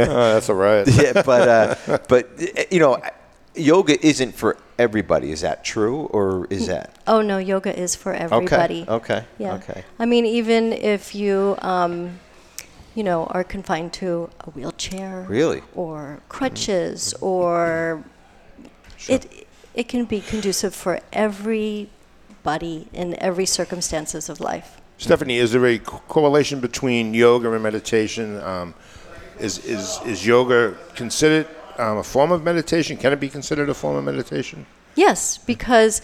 Oh, 0.00 0.34
that's 0.34 0.48
all 0.48 0.56
right. 0.56 0.86
yeah, 0.86 1.22
but 1.22 1.48
uh, 1.48 1.98
but 2.08 2.28
you 2.72 2.78
know, 2.78 3.02
yoga 3.54 3.94
isn't 4.06 4.32
for 4.34 4.56
everybody. 4.78 5.32
Is 5.32 5.40
that 5.40 5.64
true, 5.64 6.02
or 6.12 6.46
is 6.50 6.68
that 6.68 6.94
Oh 7.06 7.20
no, 7.20 7.38
yoga 7.38 7.76
is 7.76 7.94
for 7.96 8.12
everybody. 8.12 8.84
Okay. 8.88 9.24
Yeah. 9.38 9.54
Okay. 9.54 9.84
I 9.98 10.06
mean, 10.06 10.24
even 10.24 10.72
if 10.72 11.14
you, 11.14 11.56
um, 11.60 12.18
you 12.98 13.04
know, 13.04 13.26
are 13.26 13.44
confined 13.44 13.92
to 13.92 14.28
a 14.40 14.50
wheelchair, 14.50 15.24
Really? 15.28 15.62
or 15.76 16.20
crutches, 16.28 17.14
or 17.20 18.02
it 19.08 19.46
it 19.72 19.86
can 19.86 20.04
be 20.04 20.20
conducive 20.20 20.74
for 20.74 20.98
everybody 21.12 22.88
in 22.92 23.14
every 23.22 23.46
circumstances 23.46 24.28
of 24.28 24.40
life. 24.40 24.80
Stephanie, 24.96 25.36
is 25.36 25.52
there 25.52 25.64
a 25.66 25.78
correlation 25.78 26.58
between 26.58 27.14
yoga 27.14 27.52
and 27.52 27.62
meditation? 27.62 28.42
Um, 28.42 28.74
is, 29.38 29.64
is, 29.64 30.00
is 30.04 30.26
yoga 30.26 30.76
considered 30.96 31.46
um, 31.78 31.98
a 31.98 32.02
form 32.02 32.32
of 32.32 32.42
meditation? 32.42 32.96
Can 32.96 33.12
it 33.12 33.20
be 33.20 33.28
considered 33.28 33.68
a 33.68 33.74
form 33.74 33.94
of 33.94 34.02
meditation? 34.02 34.66
Yes, 34.96 35.38
because 35.38 36.02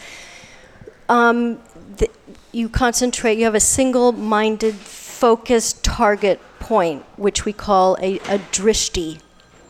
um, 1.08 1.58
the, 1.96 2.08
you 2.52 2.68
concentrate, 2.68 3.36
you 3.36 3.46
have 3.46 3.56
a 3.56 3.66
single 3.78 4.12
minded, 4.12 4.76
focused 4.76 5.82
target 5.82 6.40
point, 6.64 7.04
which 7.16 7.44
we 7.44 7.52
call 7.52 7.96
a, 8.00 8.16
a 8.20 8.38
drishti, 8.50 9.20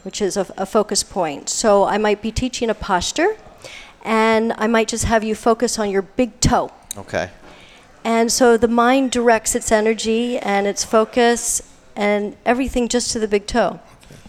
which 0.05 0.23
is 0.23 0.37
a, 0.37 0.47
a 0.57 0.65
focus 0.65 1.03
point. 1.03 1.49
So 1.49 1.85
I 1.85 1.99
might 1.99 2.23
be 2.23 2.31
teaching 2.31 2.71
a 2.71 2.75
posture, 2.75 3.37
and 4.05 4.53
I 4.59 4.69
might 4.69 4.87
just 4.87 5.05
have 5.05 5.25
you 5.25 5.35
focus 5.35 5.79
on 5.79 5.91
your 5.91 6.03
big 6.03 6.39
toe. 6.41 6.71
okay? 6.97 7.31
And 8.05 8.31
so 8.31 8.57
the 8.57 8.69
mind 8.69 9.11
directs 9.11 9.57
its 9.57 9.73
energy 9.73 10.39
and 10.39 10.67
its 10.67 10.85
focus 10.85 11.63
and 11.97 12.37
everything 12.45 12.87
just 12.89 13.11
to 13.13 13.19
the 13.19 13.29
big 13.29 13.47
toe. 13.47 13.81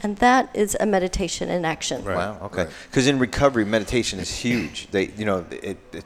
And 0.02 0.18
that 0.18 0.50
is 0.56 0.76
a 0.80 0.86
meditation 0.86 1.50
in 1.50 1.66
action. 1.66 2.04
Wow. 2.04 2.40
Okay. 2.44 2.68
Because 2.90 3.08
in 3.08 3.20
recovery, 3.20 3.66
meditation 3.66 4.20
is 4.20 4.32
huge. 4.32 4.88
They, 4.92 5.08
you 5.18 5.26
know, 5.26 5.46
it, 5.52 5.64
it, 5.64 5.78
it, 5.94 6.06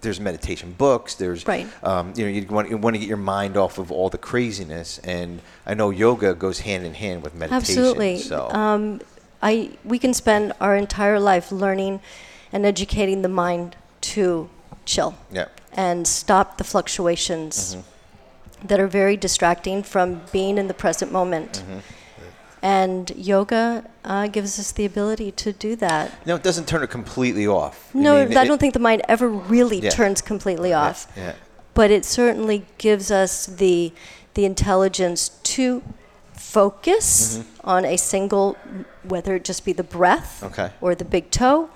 there's 0.00 0.20
meditation 0.20 0.74
books. 0.76 1.14
There's, 1.14 1.46
Right. 1.46 1.66
um, 1.82 2.12
you 2.16 2.24
know, 2.24 2.30
you 2.30 2.46
want, 2.46 2.70
you 2.70 2.76
want 2.76 2.94
to 2.94 3.00
get 3.00 3.08
your 3.08 3.16
mind 3.16 3.56
off 3.56 3.78
of 3.78 3.90
all 3.92 4.08
the 4.10 4.18
craziness, 4.18 4.98
and 5.04 5.40
I 5.66 5.74
know 5.74 5.90
yoga 5.90 6.34
goes 6.34 6.60
hand 6.60 6.84
in 6.86 6.94
hand 6.94 7.22
with 7.22 7.34
meditation. 7.34 7.78
Absolutely. 7.78 8.18
So, 8.18 8.48
Um, 8.50 9.00
I 9.42 9.70
we 9.84 9.98
can 9.98 10.14
spend 10.14 10.52
our 10.60 10.74
entire 10.76 11.20
life 11.20 11.52
learning 11.52 12.00
and 12.52 12.64
educating 12.64 13.22
the 13.22 13.28
mind 13.28 13.76
to 14.12 14.48
chill 14.86 15.14
yeah. 15.32 15.46
and 15.72 16.06
stop 16.06 16.56
the 16.58 16.64
fluctuations 16.64 17.74
Mm-hmm. 17.76 18.66
that 18.68 18.80
are 18.80 18.86
very 18.86 19.16
distracting 19.16 19.82
from 19.82 20.22
being 20.32 20.56
in 20.58 20.68
the 20.68 20.74
present 20.74 21.12
moment. 21.12 21.52
Mm-hmm. 21.62 21.78
And 22.64 23.10
yoga 23.14 23.84
uh, 24.06 24.26
gives 24.28 24.58
us 24.58 24.72
the 24.72 24.86
ability 24.86 25.30
to 25.32 25.52
do 25.52 25.76
that. 25.76 26.26
No, 26.26 26.34
it 26.36 26.42
doesn't 26.42 26.66
turn 26.66 26.82
it 26.82 26.88
completely 26.88 27.46
off. 27.46 27.90
I 27.94 27.98
No, 27.98 28.24
mean, 28.24 28.38
I 28.38 28.42
it- 28.42 28.46
don't 28.46 28.58
think 28.58 28.72
the 28.72 28.80
mind 28.80 29.02
ever 29.06 29.28
really 29.28 29.80
Yeah. 29.80 29.90
turns 29.90 30.22
completely 30.22 30.72
off. 30.72 31.06
Yeah. 31.14 31.34
But 31.74 31.90
it 31.90 32.06
certainly 32.06 32.64
gives 32.78 33.10
us 33.10 33.44
the 33.46 33.92
the 34.32 34.44
intelligence 34.46 35.28
to 35.54 35.82
focus 36.32 37.38
Mm-hmm. 37.38 37.68
on 37.68 37.84
a 37.84 37.96
single, 37.98 38.56
whether 39.02 39.34
it 39.36 39.44
just 39.44 39.64
be 39.64 39.72
the 39.72 39.84
breath 39.84 40.42
Okay. 40.42 40.70
or 40.80 40.94
the 40.94 41.04
big 41.04 41.30
toe, 41.30 41.68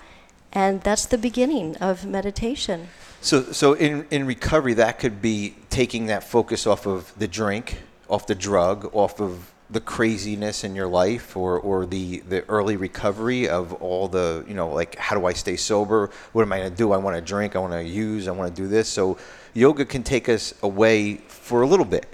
and 0.53 0.81
that's 0.83 1.07
the 1.07 1.19
beginning 1.19 1.77
of 1.77 2.05
meditation. 2.07 2.89
So, 3.21 3.53
so 3.53 3.75
in, 3.75 4.07
in 4.11 4.27
recovery, 4.27 4.75
that 4.75 4.99
could 4.99 5.21
be 5.21 5.55
taking 5.71 6.07
that 6.07 6.25
focus 6.25 6.67
off 6.67 6.87
of 6.87 7.13
the 7.19 7.29
drink, 7.29 7.83
off 8.09 8.27
the 8.27 8.35
drug, 8.35 8.91
off 8.95 9.21
of 9.21 9.53
the 9.71 9.81
craziness 9.81 10.65
in 10.65 10.75
your 10.75 10.89
life, 10.89 11.37
or, 11.37 11.59
or 11.61 11.85
the, 11.85 12.21
the 12.21 12.43
early 12.49 12.77
recovery 12.77 13.49
of 13.49 13.75
all 13.75 14.09
the, 14.09 14.43
you 14.49 14.55
know, 14.55 14.71
like, 14.71 14.97
how 14.97 15.15
do 15.19 15.27
I 15.27 15.35
stay 15.35 15.57
sober? 15.57 16.11
What 16.33 16.43
am 16.43 16.53
I 16.55 16.59
going 16.61 16.71
to 16.71 16.77
do? 16.77 16.93
I 16.93 16.97
want 16.97 17.17
to 17.17 17.21
drink. 17.23 17.55
I 17.55 17.59
want 17.59 17.75
to 17.75 17.83
use. 17.85 18.29
I 18.29 18.31
want 18.31 18.55
to 18.55 18.63
do 18.63 18.67
this. 18.67 18.89
So, 18.89 19.19
yoga 19.53 19.85
can 19.85 20.03
take 20.03 20.29
us 20.31 20.55
away 20.63 21.17
for 21.29 21.61
a 21.63 21.67
little 21.67 21.85
bit. 21.85 22.07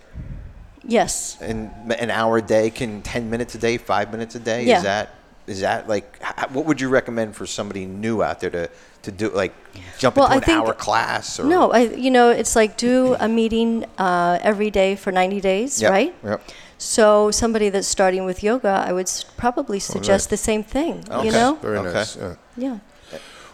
Yes. 0.87 1.39
And 1.41 1.71
an 1.93 2.11
hour 2.11 2.39
a 2.39 2.43
day 2.43 2.71
can 2.71 3.03
10 3.03 3.31
minutes 3.31 3.55
a 3.55 3.59
day, 3.59 3.79
five 3.79 4.11
minutes 4.11 4.35
a 4.35 4.41
day. 4.41 4.65
Yeah. 4.65 4.79
Is 4.79 4.83
that, 4.83 5.15
is 5.47 5.61
that 5.61 5.89
like, 5.89 6.23
what 6.53 6.67
would 6.67 6.81
you 6.81 6.89
recommend 6.89 7.37
for 7.37 7.47
somebody 7.47 7.87
new 7.87 8.23
out 8.23 8.41
there 8.41 8.51
to, 8.51 8.69
to 9.03 9.13
do, 9.13 9.31
like, 9.31 9.55
jump 9.99 10.17
Well, 10.17 10.27
into 10.27 10.35
I 10.35 10.39
an 10.39 10.43
think- 10.43 10.59
hour 10.59 10.75
class? 10.75 11.39
Or, 11.39 11.45
No, 11.45 11.71
I, 11.73 11.83
you 11.83 12.11
know, 12.11 12.31
it's 12.31 12.57
like 12.57 12.77
do 12.77 13.15
a 13.21 13.29
meeting 13.29 13.85
uh, 13.97 14.39
every 14.43 14.71
day 14.71 14.97
for 14.97 15.13
90 15.13 15.41
days, 15.41 15.81
Yep, 15.81 15.91
right? 15.91 16.15
yep. 16.25 16.43
So 16.85 17.31
somebody 17.31 17.71
that's 17.71 17.89
starting 17.89 18.25
with 18.27 18.43
yoga, 18.43 18.85
I 18.87 18.93
would 18.93 19.07
s- 19.07 19.25
probably 19.25 19.81
suggest 19.81 20.27
right. 20.27 20.31
the 20.31 20.37
same 20.37 20.63
thing. 20.63 21.03
Okay. 21.11 21.27
You 21.27 21.33
know? 21.33 21.55
Very 21.63 21.79
Okay. 21.79 21.93
nice. 21.93 22.17
Yeah. 22.17 22.35
Yeah. 22.57 22.79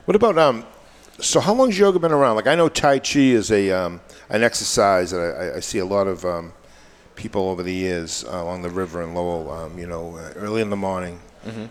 What 0.07 0.17
about 0.17 0.37
um? 0.39 0.65
So 1.21 1.39
how 1.39 1.55
long's 1.55 1.79
yoga 1.79 1.99
been 1.99 2.13
around? 2.13 2.35
Like 2.37 2.49
I 2.49 2.55
know 2.57 2.69
Tai 2.69 2.99
Chi 3.01 3.21
is 3.21 3.51
a 3.53 3.71
um, 3.71 4.01
an 4.31 4.43
exercise 4.43 5.11
that 5.13 5.21
I, 5.21 5.31
I- 5.45 5.57
I 5.57 5.61
see 5.61 5.79
a 5.79 5.85
lot 5.85 6.07
of 6.09 6.25
um, 6.25 6.53
people 7.15 7.49
over 7.51 7.63
the 7.63 7.73
years 7.75 8.25
uh, 8.25 8.43
along 8.43 8.63
the 8.63 8.71
river 8.71 9.01
in 9.03 9.15
Lowell. 9.15 9.51
Um, 9.51 9.79
you 9.79 9.87
know, 9.87 10.17
uh, 10.17 10.33
early 10.37 10.61
in 10.63 10.71
the 10.71 10.77
morning, 10.77 11.21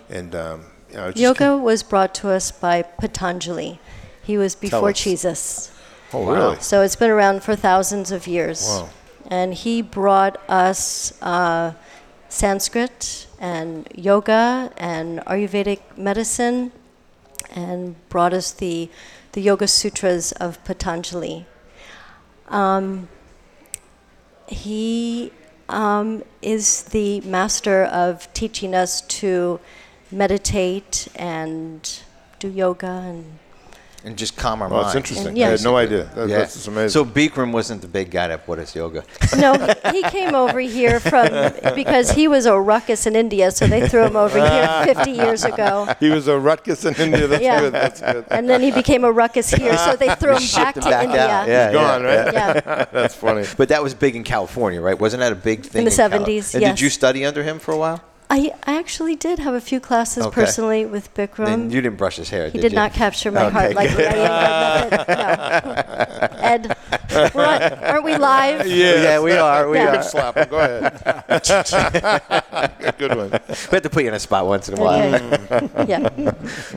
and 0.09 0.33
um, 0.35 0.61
you 0.91 0.95
know, 0.97 1.11
just 1.11 1.17
Yoga 1.21 1.57
was 1.57 1.83
brought 1.83 2.13
to 2.21 2.29
us 2.29 2.51
by 2.51 2.83
Patanjali. 2.83 3.79
He 4.23 4.37
was 4.37 4.55
before 4.55 4.91
us. 4.91 5.03
Jesus. 5.03 5.71
Oh, 6.13 6.25
really? 6.25 6.57
So 6.61 6.81
it's 6.83 6.95
been 6.95 7.09
around 7.11 7.43
for 7.43 7.55
thousands 7.55 8.11
of 8.11 8.27
years. 8.27 8.65
Wow. 8.67 8.89
And 9.27 9.53
he 9.53 9.81
brought 9.81 10.39
us 10.49 11.13
uh, 11.21 11.73
Sanskrit 12.29 13.27
and 13.39 13.87
yoga 13.95 14.71
and 14.77 15.19
Ayurvedic 15.21 15.81
medicine 15.97 16.71
and 17.55 17.95
brought 18.09 18.33
us 18.33 18.51
the, 18.51 18.89
the 19.31 19.41
Yoga 19.41 19.67
Sutras 19.67 20.31
of 20.33 20.63
Patanjali. 20.63 21.45
Um, 22.47 23.09
he 24.47 25.31
um, 25.69 26.23
is 26.41 26.83
the 26.83 27.21
master 27.21 27.83
of 27.83 28.31
teaching 28.33 28.73
us 28.73 29.01
to 29.01 29.59
meditate 30.11 31.07
and 31.15 32.01
do 32.39 32.47
yoga 32.49 32.87
and 32.87 33.39
and 34.05 34.17
just 34.17 34.37
calm 34.37 34.61
our 34.61 34.67
oh, 34.69 34.71
Well, 34.71 34.81
minds. 34.83 34.95
it's 34.95 35.09
interesting. 35.11 35.35
And 35.41 35.47
I 35.47 35.51
had 35.51 35.63
no 35.63 35.75
idea. 35.75 36.05
That, 36.15 36.29
Yeah. 36.29 36.37
That's 36.39 36.67
amazing. 36.67 36.89
So 36.89 37.03
Bikram 37.03 37.51
wasn't 37.51 37.81
the 37.81 37.87
big 37.87 38.11
guy 38.11 38.27
that 38.29 38.45
brought 38.45 38.59
us 38.59 38.75
yoga. 38.75 39.03
no 39.37 39.53
he 39.91 40.03
came 40.03 40.33
over 40.35 40.59
here 40.59 40.99
from 40.99 41.27
because 41.75 42.11
he 42.11 42.27
was 42.27 42.45
a 42.45 42.57
ruckus 42.57 43.05
in 43.05 43.15
india 43.15 43.51
so 43.51 43.67
they 43.67 43.87
threw 43.87 44.03
him 44.03 44.15
over 44.15 44.39
here 44.39 44.67
50 44.95 45.11
years 45.11 45.43
ago 45.43 45.87
he 45.99 46.09
was 46.09 46.27
a 46.27 46.37
ruckus 46.39 46.85
in 46.85 46.95
India. 46.95 47.27
That's 47.27 47.43
Yeah. 47.43 47.59
good. 47.59 47.73
That's 47.73 48.01
good. 48.01 48.25
and 48.31 48.49
then 48.49 48.61
he 48.61 48.71
became 48.71 49.03
a 49.03 49.11
ruckus 49.11 49.49
here 49.51 49.77
so 49.77 49.95
they 49.95 50.13
threw 50.15 50.35
him 50.35 50.43
back 50.55 50.75
him 50.77 50.83
to 50.83 50.89
back 50.89 51.03
india 51.05 51.27
out. 51.27 51.47
Yeah, 51.47 51.71
Gone, 51.73 52.03
right? 52.03 52.33
yeah. 52.33 52.85
That's 52.91 53.15
funny. 53.15 53.45
But 53.57 53.69
that 53.69 53.83
was 53.83 53.93
big 53.93 54.15
in 54.15 54.23
California, 54.23 54.81
right? 54.81 54.97
Wasn't 54.99 55.19
that 55.19 55.31
a 55.31 55.35
big 55.35 55.63
thing 55.63 55.79
in 55.85 55.85
the 55.89 55.95
Cali- 55.95 56.25
70s, 56.39 56.53
And 56.53 56.61
yes. 56.61 56.71
did 56.71 56.81
you 56.81 56.89
study 56.89 57.25
under 57.25 57.43
him 57.43 57.59
for 57.59 57.73
a 57.73 57.77
while? 57.77 58.01
I, 58.31 58.51
I 58.67 58.77
actually 58.77 59.15
did 59.15 59.39
have 59.39 59.55
a 59.55 59.61
few 59.61 59.79
classes 59.79 60.23
Okay. 60.25 60.35
personally 60.41 60.85
with 60.85 61.11
Bikram. 61.15 61.47
and 61.47 61.73
you 61.73 61.81
didn't 61.81 61.97
brush 61.97 62.17
his 62.17 62.29
hair, 62.29 62.45
He 62.45 62.53
did 62.59 62.61
did 62.61 62.71
you? 62.73 62.75
not 62.75 62.93
capture 62.93 63.31
my 63.31 63.45
Okay, 63.45 63.53
heart 63.57 63.73
like 63.75 63.89
the 63.95 64.03
Iyengar 64.03 64.91
method. 64.91 65.07
No. 65.17 66.37
Ed, 66.49 66.77
we're 67.33 67.45
on, 67.45 67.61
aren't 67.83 68.03
we 68.03 68.15
live? 68.17 68.67
Yeah, 68.79 69.19
we 69.19 69.31
are. 69.33 69.67
We 69.69 69.77
Yeah. 69.77 69.91
Good 69.91 69.99
are. 69.99 70.03
slap. 70.03 70.35
him. 70.37 70.47
Go 70.49 70.59
ahead. 70.59 70.93
good 72.99 73.15
one. 73.15 73.29
We 73.31 73.37
have 73.75 73.81
to 73.83 73.89
put 73.89 74.03
you 74.03 74.09
in 74.09 74.13
a 74.15 74.19
spot 74.19 74.45
once 74.45 74.69
in 74.69 74.77
a 74.77 74.81
while. 74.81 75.15
Okay. 75.15 75.85
yeah. 75.87 76.31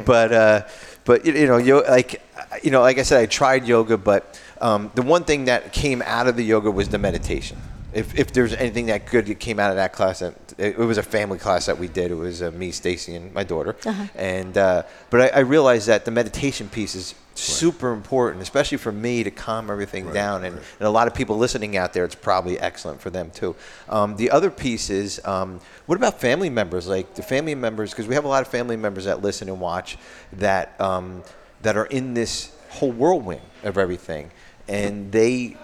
but 0.06 0.32
uh, 0.32 0.62
but 1.04 1.26
you 1.26 1.32
you 1.35 1.47
know, 1.47 1.59
you 1.59 1.82
like 1.85 2.23
you 2.62 2.71
know, 2.71 2.80
like 2.80 2.99
I 2.99 3.02
said, 3.02 3.21
I 3.21 3.26
tried 3.26 3.66
yoga, 3.66 3.97
but 3.99 4.40
um, 4.61 4.90
the 4.94 5.02
one 5.02 5.25
thing 5.25 5.44
that 5.47 5.73
came 5.73 6.00
out 6.02 6.26
of 6.28 6.37
the 6.37 6.44
yoga 6.44 6.71
was 6.71 6.88
the 6.88 6.99
meditation. 6.99 7.59
If, 7.92 8.18
if 8.18 8.32
there's 8.32 8.54
anything 8.54 8.87
that 8.87 9.04
good 9.06 9.26
that 9.26 9.38
came 9.38 9.61
out 9.61 9.68
of 9.71 9.76
that 9.76 9.92
class, 9.92 10.21
that 10.21 10.35
it, 10.62 10.78
it 10.78 10.85
was 10.85 10.99
a 10.99 11.02
family 11.02 11.38
class 11.38 11.66
that 11.66 11.78
we 11.78 11.88
did. 11.88 12.11
It 12.11 12.14
was 12.14 12.40
uh, 12.42 12.50
me, 12.52 12.71
Stacy, 12.71 13.16
and 13.16 13.35
my 13.35 13.45
daughter. 13.45 13.75
And 14.14 14.57
uh, 14.57 14.85
but 15.11 15.21
I, 15.21 15.38
I 15.38 15.40
realized 15.40 15.88
that 15.88 16.04
the 16.04 16.11
meditation 16.11 16.69
piece 16.69 16.95
is 16.95 17.14
super 17.35 17.92
important, 17.92 18.42
especially 18.42 18.78
for 18.78 18.92
me 18.92 19.25
to 19.25 19.31
calm 19.31 19.71
everything 19.71 20.12
down. 20.12 20.45
And, 20.45 20.57
and 20.57 20.87
a 20.87 20.90
lot 20.90 21.07
of 21.09 21.14
people 21.14 21.37
listening 21.38 21.76
out 21.76 21.92
there, 21.92 22.04
it's 22.04 22.14
probably 22.14 22.59
excellent 22.61 23.00
for 23.00 23.11
them 23.11 23.31
too. 23.31 23.57
Um, 23.88 24.16
the 24.16 24.31
other 24.31 24.50
piece 24.50 24.90
is, 24.90 25.21
um, 25.25 25.59
what 25.87 25.97
about 25.97 26.21
family 26.21 26.50
members? 26.50 26.87
Like 26.87 27.14
the 27.14 27.23
family 27.23 27.54
members, 27.54 27.90
because 27.90 28.07
we 28.07 28.14
have 28.14 28.25
a 28.25 28.28
lot 28.28 28.42
of 28.42 28.49
family 28.49 28.76
members 28.76 29.04
that 29.07 29.23
listen 29.23 29.49
and 29.49 29.61
watch 29.61 29.97
that 30.35 30.81
um, 30.81 31.23
that 31.62 31.76
are 31.76 31.87
in 31.87 32.14
this 32.14 32.54
whole 32.71 32.92
whirlwind 32.92 33.42
of 33.64 33.78
everything, 33.78 34.31
and 34.69 35.11
they 35.11 35.57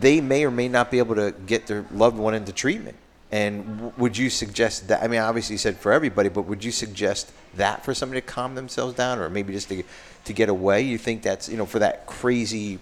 they 0.00 0.20
may 0.20 0.44
or 0.44 0.50
may 0.50 0.68
not 0.68 0.90
be 0.90 0.98
able 0.98 1.14
to 1.14 1.34
get 1.46 1.66
their 1.66 1.84
loved 1.90 2.16
one 2.16 2.34
into 2.34 2.52
treatment. 2.52 2.96
And 3.34 3.66
w- 3.78 3.92
would 3.98 4.16
you 4.16 4.30
suggest 4.30 4.86
that? 4.88 5.02
I 5.02 5.08
mean, 5.08 5.20
obviously 5.20 5.54
you 5.54 5.58
said 5.58 5.76
for 5.76 5.90
everybody, 5.92 6.28
but 6.28 6.42
would 6.42 6.62
you 6.62 6.70
suggest 6.70 7.32
that 7.56 7.84
for 7.84 7.92
somebody 7.92 8.20
to 8.20 8.26
calm 8.26 8.54
themselves 8.54 8.94
down, 8.94 9.18
or 9.18 9.28
maybe 9.28 9.52
just 9.52 9.68
to 9.70 9.82
to 10.26 10.32
get 10.32 10.48
away? 10.48 10.82
You 10.82 10.98
think 10.98 11.22
that's 11.22 11.48
you 11.48 11.56
know 11.56 11.66
for 11.66 11.80
that 11.80 12.06
crazy 12.06 12.78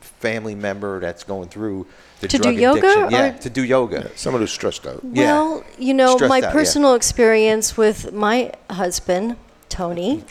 family 0.00 0.54
member 0.54 1.00
that's 1.00 1.22
going 1.22 1.48
through 1.50 1.86
the 2.20 2.28
To 2.28 2.38
do 2.38 2.42
drug 2.44 2.56
yoga 2.56 2.78
addiction? 2.78 3.10
Yeah, 3.10 3.32
to 3.32 3.50
do 3.50 3.62
yoga. 3.62 4.10
Someone 4.16 4.40
who's 4.40 4.52
stressed 4.52 4.86
out. 4.86 5.00
Yeah. 5.12 5.24
Well, 5.24 5.64
you 5.78 5.92
know, 5.92 6.16
Stressed 6.16 6.30
my 6.30 6.38
out, 6.38 6.42
yeah. 6.44 6.52
personal 6.52 6.94
experience 6.94 7.76
with 7.76 8.10
my 8.14 8.52
husband, 8.70 9.36
Tony, 9.70 10.22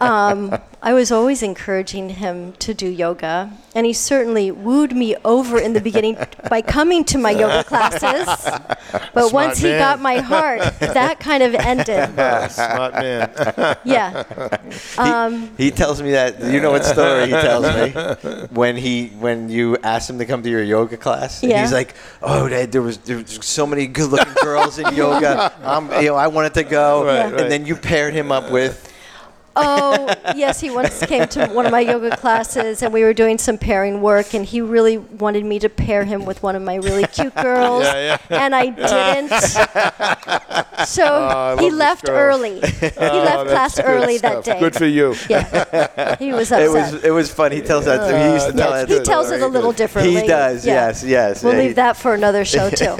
um, 0.00 0.56
I 0.80 0.94
was 0.94 1.10
always 1.10 1.42
encouraging 1.42 2.08
him 2.10 2.52
to 2.60 2.72
do 2.72 2.88
yoga, 2.88 3.50
and 3.74 3.84
he 3.84 3.92
certainly 3.92 4.50
wooed 4.52 4.92
me 4.94 5.16
over 5.24 5.58
in 5.58 5.72
the 5.72 5.80
beginning 5.80 6.16
by 6.48 6.62
coming 6.62 7.04
to 7.06 7.18
my 7.18 7.32
yoga 7.32 7.64
classes. 7.64 8.26
But 9.12 9.32
once 9.32 9.58
he 9.58 9.70
got 9.70 10.00
my 10.00 10.18
heart, 10.18 10.60
that 10.80 11.18
kind 11.18 11.42
of 11.42 11.54
ended. 11.54 12.08
Smart 12.50 12.94
man. 12.94 13.76
Yeah. 13.84 14.24
Um, 14.98 15.50
He 15.56 15.70
tells 15.70 16.00
me 16.02 16.12
that 16.12 16.40
you 16.42 16.60
know 16.60 16.70
what 16.70 16.84
story 16.84 17.26
he 17.26 17.30
tells 17.32 17.64
me 17.64 18.46
when 18.50 18.76
he 18.76 19.08
when 19.18 19.48
you 19.48 19.76
asked 19.82 20.08
him 20.08 20.18
to 20.18 20.24
come 20.26 20.42
to 20.42 20.50
your 20.50 20.62
yoga 20.62 20.96
class. 20.96 21.42
and 21.42 21.50
Yeah. 21.50 21.62
He's 21.62 21.72
like, 21.72 21.94
"Oh, 22.22 22.48
Dad, 22.48 22.72
there 22.72 22.82
was 22.82 22.98
there 22.98 23.18
was 23.18 23.38
so 23.42 23.66
many 23.66 23.86
good-looking 23.86 24.34
girls 24.42 24.78
in 24.78 24.94
yoga. 24.94 25.52
Um, 25.62 25.90
you 26.00 26.08
know, 26.08 26.14
I 26.16 26.28
wanted 26.28 26.54
to 26.54 26.62
go." 26.64 27.04
Right, 27.06 27.26
and 27.26 27.32
right. 27.34 27.48
then 27.48 27.66
you 27.66 27.76
paired 27.76 28.14
him 28.14 28.30
up 28.30 28.50
with. 28.50 28.75
Oh, 29.58 30.12
yes, 30.36 30.60
he 30.60 30.70
once 30.70 31.04
came 31.06 31.26
to 31.28 31.46
one 31.48 31.64
of 31.66 31.72
my 31.72 31.80
yoga 31.80 32.14
classes 32.16 32.82
and 32.82 32.92
we 32.92 33.02
were 33.02 33.14
doing 33.14 33.38
some 33.38 33.56
pairing 33.58 34.02
work 34.02 34.34
and 34.34 34.44
he 34.44 34.60
really 34.60 34.98
wanted 34.98 35.44
me 35.44 35.58
to 35.60 35.68
pair 35.70 36.04
him 36.04 36.24
with 36.26 36.42
one 36.42 36.54
of 36.56 36.62
my 36.62 36.74
really 36.76 37.06
cute 37.06 37.34
girls. 37.48 37.84
Yeah, 37.84 38.18
And 38.30 38.54
I 38.54 38.66
didn't. 38.68 39.32
So 40.86 41.04
oh, 41.06 41.56
I 41.58 41.62
he 41.62 41.70
left 41.70 42.04
girl. 42.04 42.16
early. 42.16 42.60
He 42.60 42.60
left 42.60 42.98
oh, 42.98 43.44
that's 43.44 43.50
class 43.50 43.76
good 43.76 43.84
early 43.86 44.18
that 44.18 44.44
day. 44.44 44.60
Good 44.60 44.74
for 44.76 44.84
you. 44.84 45.14
Yeah. 45.28 46.16
He 46.16 46.32
was 46.34 46.52
upset. 46.52 46.62
It 46.62 46.68
was 46.70 47.04
it 47.04 47.10
was 47.10 47.32
fun. 47.32 47.50
He 47.50 47.62
tells 47.62 47.86
that. 47.86 48.00
he 48.12 48.34
used 48.34 48.46
to 48.48 48.52
uh, 48.52 48.56
tell 48.56 48.70
Yes, 48.70 48.88
that 48.88 48.98
he 48.98 49.04
tells 49.04 49.26
story. 49.28 49.40
it 49.40 49.44
a 49.44 49.48
little 49.48 49.72
differently. 49.72 50.20
He 50.20 50.26
does. 50.26 50.66
Yeah. 50.66 50.74
Yes. 50.88 51.02
Yes. 51.02 51.42
We'll 51.42 51.54
Yeah, 51.54 51.60
he- 51.60 51.66
leave 51.68 51.76
that 51.76 51.96
for 51.96 52.12
another 52.14 52.44
show 52.44 52.68
too. 52.68 52.94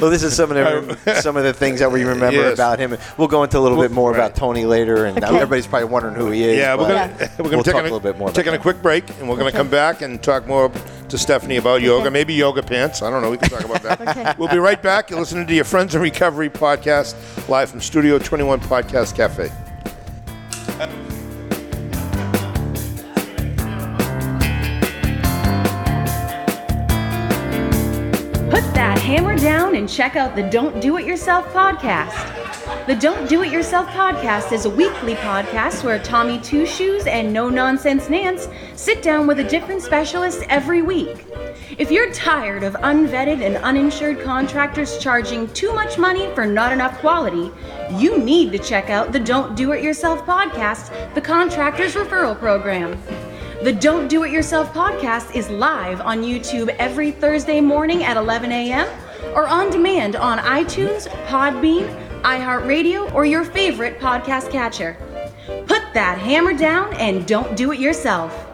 Well, 0.00 0.10
this 0.10 0.22
is 0.22 0.34
some 0.36 0.50
of 0.52 0.56
the 1.04 1.20
some 1.20 1.36
of 1.36 1.42
the 1.44 1.52
things 1.52 1.80
that 1.80 1.90
we 1.90 2.04
remember 2.04 2.36
Yes. 2.40 2.54
about 2.54 2.78
him. 2.78 2.96
We'll 3.18 3.28
go 3.28 3.42
into 3.42 3.58
a 3.58 3.60
little 3.60 3.80
bit 3.80 3.90
more 3.96 4.12
right. 4.12 4.18
about 4.18 4.36
Tony 4.36 4.64
later, 4.64 5.06
and 5.06 5.16
Okay. 5.22 5.34
everybody's 5.34 5.66
probably 5.66 5.88
wondering 5.88 6.14
who 6.14 6.30
he 6.30 6.44
is. 6.44 6.58
Yeah, 6.58 6.74
we're 6.76 6.82
gonna 6.82 6.94
Yeah. 6.94 7.28
we're 7.38 7.42
We'll 7.42 7.50
gonna 7.50 7.62
take 7.64 7.72
talk 7.74 7.82
a, 7.82 7.82
a 7.82 7.90
little 7.90 7.98
bit 8.00 8.16
more 8.16 8.28
about 8.28 8.36
taking 8.36 8.54
a 8.54 8.58
quick 8.58 8.80
break, 8.82 9.08
and 9.18 9.28
we're 9.28 9.36
gonna 9.36 9.50
come 9.50 9.68
back 9.68 10.02
and 10.02 10.22
talk 10.22 10.46
more 10.46 10.70
to 11.08 11.18
Stephanie 11.18 11.56
about 11.56 11.82
yoga, 11.82 12.10
maybe 12.10 12.34
yoga 12.34 12.62
pants. 12.62 13.02
I 13.02 13.10
don't 13.10 13.22
know. 13.22 13.30
We 13.30 13.38
can 13.38 13.48
talk 13.48 13.64
about 13.64 13.82
that. 13.82 14.00
Okay. 14.00 14.34
We'll 14.38 14.48
be 14.48 14.58
right 14.58 14.80
back. 14.80 15.10
You're 15.10 15.18
listening 15.18 15.46
to 15.48 15.54
your 15.54 15.64
Friends 15.64 15.94
in 15.94 16.00
Recovery 16.00 16.50
podcast 16.50 17.14
live 17.48 17.70
from 17.70 17.80
Studio 17.80 18.18
21 18.18 18.60
Podcast 18.60 19.14
Cafe. 19.16 19.50
Put 28.48 28.62
that 28.74 28.98
hammer 29.00 29.36
down 29.36 29.74
and 29.74 29.88
check 29.88 30.14
out 30.16 30.36
the 30.36 30.42
Don't 30.44 30.80
Do 30.80 30.96
It 30.98 31.04
Yourself 31.04 31.46
podcast. 31.52 32.45
The 32.66 32.96
Don't 32.96 33.28
Do 33.28 33.44
It 33.44 33.52
Yourself 33.52 33.86
podcast 33.90 34.50
is 34.50 34.64
a 34.64 34.70
weekly 34.70 35.14
podcast 35.14 35.84
where 35.84 36.00
Tommy 36.00 36.40
Two 36.40 36.66
Shoes 36.66 37.06
and 37.06 37.32
No 37.32 37.48
Nonsense 37.48 38.10
Nance 38.10 38.48
sit 38.74 39.02
down 39.04 39.28
with 39.28 39.38
a 39.38 39.44
different 39.44 39.82
specialist 39.82 40.42
every 40.48 40.82
week. 40.82 41.26
If 41.78 41.92
you're 41.92 42.12
tired 42.12 42.64
of 42.64 42.74
unvetted 42.74 43.40
and 43.40 43.56
uninsured 43.58 44.20
contractors 44.20 44.98
charging 44.98 45.46
too 45.52 45.72
much 45.74 45.96
money 45.96 46.28
for 46.34 46.44
not 46.44 46.72
enough 46.72 46.98
quality, 46.98 47.52
you 47.92 48.18
need 48.18 48.50
to 48.50 48.58
check 48.58 48.90
out 48.90 49.12
the 49.12 49.20
Don't 49.20 49.54
Do 49.54 49.70
It 49.70 49.84
Yourself 49.84 50.26
podcast, 50.26 51.14
the 51.14 51.20
Contractors 51.20 51.94
Referral 51.94 52.36
Program. 52.36 53.00
The 53.62 53.74
Don't 53.74 54.08
Do 54.08 54.24
It 54.24 54.32
Yourself 54.32 54.72
podcast 54.74 55.36
is 55.36 55.48
live 55.50 56.00
on 56.00 56.22
YouTube 56.22 56.74
every 56.80 57.12
Thursday 57.12 57.60
morning 57.60 58.02
at 58.02 58.16
11 58.16 58.50
a.m. 58.50 58.88
or 59.36 59.46
on 59.46 59.70
demand 59.70 60.16
on 60.16 60.38
iTunes, 60.38 61.06
Podbean, 61.26 62.05
iHeartRadio, 62.22 63.12
or 63.14 63.24
your 63.24 63.44
favorite 63.44 63.98
podcast 64.00 64.50
catcher. 64.50 64.96
Put 65.66 65.82
that 65.94 66.18
hammer 66.18 66.52
down 66.52 66.92
and 66.94 67.26
don't 67.26 67.56
do 67.56 67.72
it 67.72 67.78
yourself. 67.78 68.45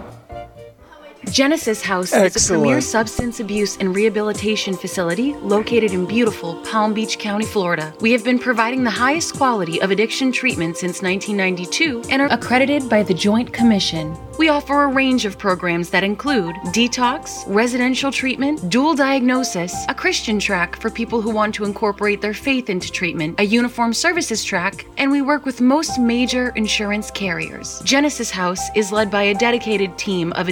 Genesis 1.30 1.80
House 1.80 2.12
is 2.12 2.36
a 2.36 2.52
premier 2.52 2.80
substance 2.80 3.40
abuse 3.40 3.76
and 3.78 3.94
rehabilitation 3.94 4.76
facility 4.76 5.34
located 5.34 5.92
in 5.92 6.04
beautiful 6.04 6.56
Palm 6.62 6.92
Beach 6.92 7.18
County, 7.18 7.46
Florida. 7.46 7.94
We 8.00 8.12
have 8.12 8.24
been 8.24 8.38
providing 8.38 8.84
the 8.84 8.90
highest 8.90 9.34
quality 9.34 9.80
of 9.80 9.90
addiction 9.90 10.32
treatment 10.32 10.76
since 10.76 11.00
1992 11.00 12.02
and 12.10 12.20
are 12.20 12.32
accredited 12.32 12.88
by 12.88 13.02
the 13.02 13.14
Joint 13.14 13.52
Commission. 13.52 14.16
We 14.38 14.48
offer 14.48 14.82
a 14.82 14.88
range 14.88 15.24
of 15.24 15.38
programs 15.38 15.90
that 15.90 16.02
include 16.02 16.56
detox, 16.72 17.44
residential 17.46 18.10
treatment, 18.10 18.68
dual 18.70 18.94
diagnosis, 18.94 19.74
a 19.88 19.94
Christian 19.94 20.38
track 20.38 20.80
for 20.80 20.90
people 20.90 21.20
who 21.20 21.30
want 21.30 21.54
to 21.56 21.64
incorporate 21.64 22.20
their 22.20 22.34
faith 22.34 22.68
into 22.68 22.90
treatment, 22.90 23.38
a 23.38 23.44
uniform 23.44 23.92
services 23.92 24.42
track, 24.42 24.86
and 24.96 25.10
we 25.10 25.22
work 25.22 25.44
with 25.44 25.60
most 25.60 25.98
major 25.98 26.48
insurance 26.56 27.10
carriers. 27.10 27.80
Genesis 27.84 28.30
House 28.30 28.70
is 28.74 28.90
led 28.90 29.10
by 29.10 29.24
a 29.24 29.34
dedicated 29.34 29.96
team 29.96 30.32
of 30.32 30.48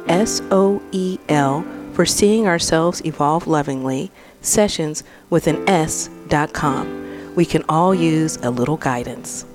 www.soel 0.08 1.94
for 1.94 2.06
seeing 2.06 2.48
ourselves 2.48 3.02
evolve 3.06 3.48
lovingly, 3.48 4.12
sessions 4.42 5.04
with 5.30 5.48
an 5.48 5.68
S.com. 5.70 7.36
We 7.36 7.46
can 7.46 7.64
all 7.70 7.94
use 7.94 8.38
a 8.38 8.50
little 8.50 8.78
guidance. 8.78 9.46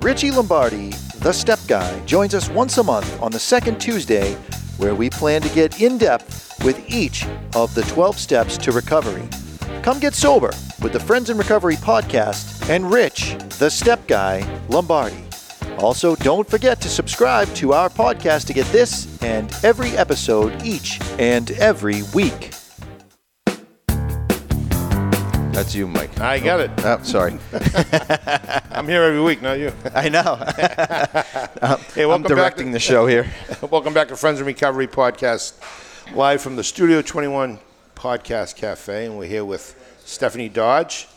Richie 0.00 0.30
Lombardi, 0.30 0.90
the 1.20 1.32
Step 1.32 1.58
Guy, 1.66 1.98
joins 2.04 2.34
us 2.34 2.50
once 2.50 2.76
a 2.76 2.82
month 2.82 3.20
on 3.22 3.32
the 3.32 3.38
second 3.38 3.80
Tuesday, 3.80 4.34
where 4.76 4.94
we 4.94 5.08
plan 5.08 5.40
to 5.40 5.48
get 5.48 5.80
in 5.80 5.96
depth 5.96 6.62
with 6.64 6.78
each 6.90 7.26
of 7.54 7.74
the 7.74 7.82
12 7.82 8.18
steps 8.18 8.58
to 8.58 8.72
recovery. 8.72 9.26
Come 9.82 9.98
get 9.98 10.14
sober 10.14 10.52
with 10.82 10.92
the 10.92 11.00
Friends 11.00 11.30
in 11.30 11.38
Recovery 11.38 11.76
podcast 11.76 12.68
and 12.68 12.90
Rich, 12.90 13.36
the 13.58 13.70
Step 13.70 14.06
Guy, 14.06 14.46
Lombardi. 14.68 15.25
Also, 15.78 16.16
don't 16.16 16.48
forget 16.48 16.80
to 16.80 16.88
subscribe 16.88 17.48
to 17.54 17.72
our 17.74 17.88
podcast 17.88 18.46
to 18.46 18.54
get 18.54 18.66
this 18.66 19.22
and 19.22 19.52
every 19.62 19.90
episode 19.90 20.64
each 20.64 20.98
and 21.18 21.50
every 21.52 22.02
week. 22.14 22.52
That's 25.52 25.74
you, 25.74 25.86
Mike. 25.86 26.20
I 26.20 26.38
got 26.38 26.60
it. 26.60 26.70
Oh, 26.78 26.98
sorry. 27.02 27.38
I'm 28.70 28.86
here 28.86 29.02
every 29.02 29.20
week, 29.22 29.40
not 29.40 29.58
you. 29.58 29.72
I 29.94 30.08
know. 30.08 30.38
Uh, 31.62 31.78
hey, 31.94 32.02
I'm 32.02 32.08
welcome 32.10 32.22
back. 32.24 32.36
directing 32.36 32.70
the 32.70 32.78
show 32.78 33.06
here. 33.06 33.26
Welcome 33.70 33.94
back 33.94 34.08
to 34.08 34.16
Friends 34.16 34.40
in 34.40 34.46
Recovery 34.46 34.86
podcast, 34.86 35.54
live 36.14 36.42
from 36.42 36.54
the 36.54 36.62
Studio 36.62 37.00
21 37.00 37.58
Podcast 37.94 38.56
Cafe, 38.56 39.06
and 39.06 39.16
we're 39.16 39.26
here 39.26 39.44
with 39.44 39.74
Stephanie 40.04 40.50
Dodge, 40.50 41.08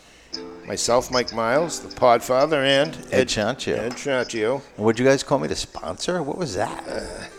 myself, 0.66 1.10
Mike 1.10 1.32
Miles, 1.32 1.80
the 1.80 1.88
Podfather, 1.94 2.64
and 2.64 2.94
Ed 3.12 3.28
Chancio. 3.28 3.76
Ed 3.76 3.92
Chancio. 3.92 4.62
Would 4.76 4.98
you 4.98 5.04
guys 5.04 5.22
call 5.22 5.38
me 5.38 5.48
the 5.48 5.56
sponsor? 5.56 6.22
What 6.22 6.38
was 6.38 6.54
that? 6.54 6.84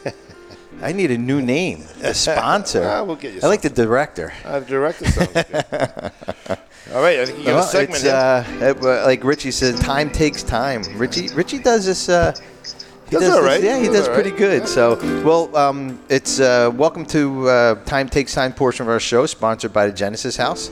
I 0.82 0.94
need 0.94 1.12
a 1.12 1.18
new 1.18 1.42
name. 1.42 1.84
The 2.00 2.14
sponsor. 2.14 2.84
Ah, 2.84 3.04
we'll 3.04 3.16
get 3.16 3.34
you 3.36 3.42
I 3.44 3.48
like 3.48 3.62
the 3.62 3.70
director. 3.70 4.34
Uh, 4.44 4.60
the 4.62 4.66
director 4.66 5.06
sounds 5.12 5.32
good. 5.34 5.46
All 6.94 7.02
right, 7.02 7.20
I 7.20 7.26
think 7.26 7.40
you 7.40 7.46
got 7.46 7.54
Well, 7.56 7.64
a 7.64 7.68
segment. 7.68 8.04
it's, 8.04 8.06
uh, 8.06 8.74
uh, 8.82 9.04
like 9.06 9.24
Richie 9.24 9.52
said, 9.52 9.78
time 9.78 10.10
takes 10.10 10.42
time. 10.44 10.82
Richie, 10.98 11.30
Richie 11.34 11.60
does 11.60 11.86
this. 11.86 12.10
Uh, 12.10 12.34
he 13.10 13.18
Does 13.18 13.34
this- 13.34 13.44
right. 13.44 13.62
Yeah, 13.62 13.78
he 13.78 13.88
Does 13.88 14.08
does 14.08 14.10
pretty 14.10 14.30
right. 14.32 14.40
good. 14.40 14.68
So, 14.68 14.96
well, 15.24 15.56
um, 15.56 16.00
it's 16.10 16.40
uh, 16.40 16.72
welcome 16.74 17.06
to 17.08 17.48
uh, 17.50 17.76
Time 17.84 18.08
Takes 18.10 18.34
Time 18.34 18.52
portion 18.54 18.84
of 18.86 18.90
our 18.90 19.00
show, 19.02 19.26
sponsored 19.26 19.72
by 19.74 19.86
the 19.88 19.94
Genesis 19.94 20.36
House. 20.38 20.70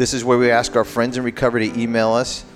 This 0.00 0.14
is 0.14 0.24
where 0.24 0.38
we 0.38 0.50
ask 0.50 0.76
our 0.76 0.84
friends 0.84 1.18
in 1.18 1.24
recovery 1.24 1.68
to 1.68 1.78
email 1.78 2.12
us 2.12 2.46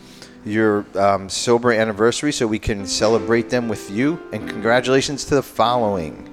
your 0.46 0.86
um, 0.96 1.28
sober 1.28 1.72
anniversary 1.72 2.32
so 2.32 2.46
we 2.46 2.58
can 2.58 2.86
celebrate 2.86 3.50
them 3.50 3.68
with 3.68 3.90
you. 3.90 4.18
And 4.32 4.48
congratulations 4.48 5.26
to 5.26 5.34
the 5.34 5.42
following 5.42 6.26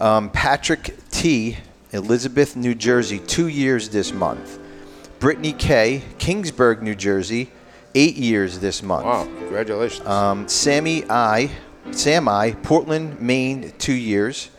um, 0.00 0.28
Patrick 0.30 0.96
T., 1.12 1.56
Elizabeth, 1.92 2.56
New 2.56 2.74
Jersey, 2.74 3.20
two 3.20 3.46
years 3.46 3.90
this 3.90 4.12
month. 4.12 4.58
Brittany 5.20 5.52
K., 5.52 6.02
Kingsburg, 6.18 6.82
New 6.82 6.96
Jersey, 6.96 7.52
eight 7.94 8.16
years 8.16 8.58
this 8.58 8.82
month. 8.82 9.04
wow, 9.04 9.22
congratulations. 9.38 10.04
Um, 10.04 10.48
Sammy 10.48 11.08
I, 11.08 11.48
Sam 11.92 12.26
I, 12.26 12.56
Portland, 12.64 13.20
Maine, 13.20 13.72
two 13.78 13.92
years. 13.92 14.50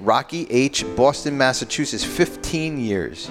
Rocky 0.00 0.48
H, 0.50 0.84
Boston, 0.96 1.38
Massachusetts, 1.38 2.02
15 2.02 2.80
years. 2.80 3.30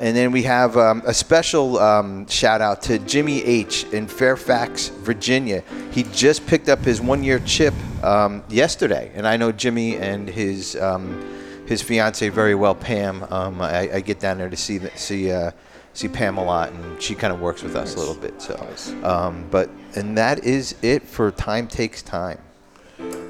And 0.00 0.16
then 0.16 0.32
we 0.32 0.42
have 0.44 0.78
um, 0.78 1.02
a 1.04 1.12
special 1.12 1.78
um, 1.78 2.26
shout 2.26 2.62
out 2.62 2.80
to 2.82 2.98
Jimmy 3.00 3.44
H 3.44 3.84
in 3.92 4.06
Fairfax, 4.08 4.88
Virginia. 4.88 5.62
He 5.92 6.04
just 6.04 6.46
picked 6.46 6.70
up 6.70 6.78
his 6.78 7.02
one 7.02 7.22
year 7.22 7.38
chip 7.40 7.74
um, 8.02 8.42
yesterday. 8.48 9.12
And 9.14 9.28
I 9.28 9.36
know 9.36 9.52
Jimmy 9.52 9.98
and 9.98 10.26
his 10.26 10.74
um, 10.76 11.22
his 11.66 11.82
fiance 11.82 12.26
very 12.30 12.54
well, 12.54 12.74
Pam. 12.74 13.26
Um, 13.30 13.60
I, 13.60 13.96
I 13.96 14.00
get 14.00 14.18
down 14.18 14.38
there 14.38 14.48
to 14.48 14.56
see 14.56 14.78
the, 14.78 14.90
see 14.96 15.30
uh, 15.30 15.50
see 15.92 16.08
Pam 16.08 16.38
a 16.38 16.44
lot, 16.44 16.72
and 16.72 17.00
she 17.00 17.14
kind 17.14 17.30
of 17.30 17.40
works 17.40 17.62
with 17.62 17.76
us 17.76 17.94
a 17.94 17.98
little 17.98 18.14
bit. 18.14 18.40
So, 18.40 18.56
um, 19.04 19.46
but 19.50 19.68
and 19.96 20.16
that 20.16 20.44
is 20.44 20.76
it 20.80 21.02
for 21.02 21.30
time 21.30 21.68
takes 21.68 22.00
time. 22.00 22.38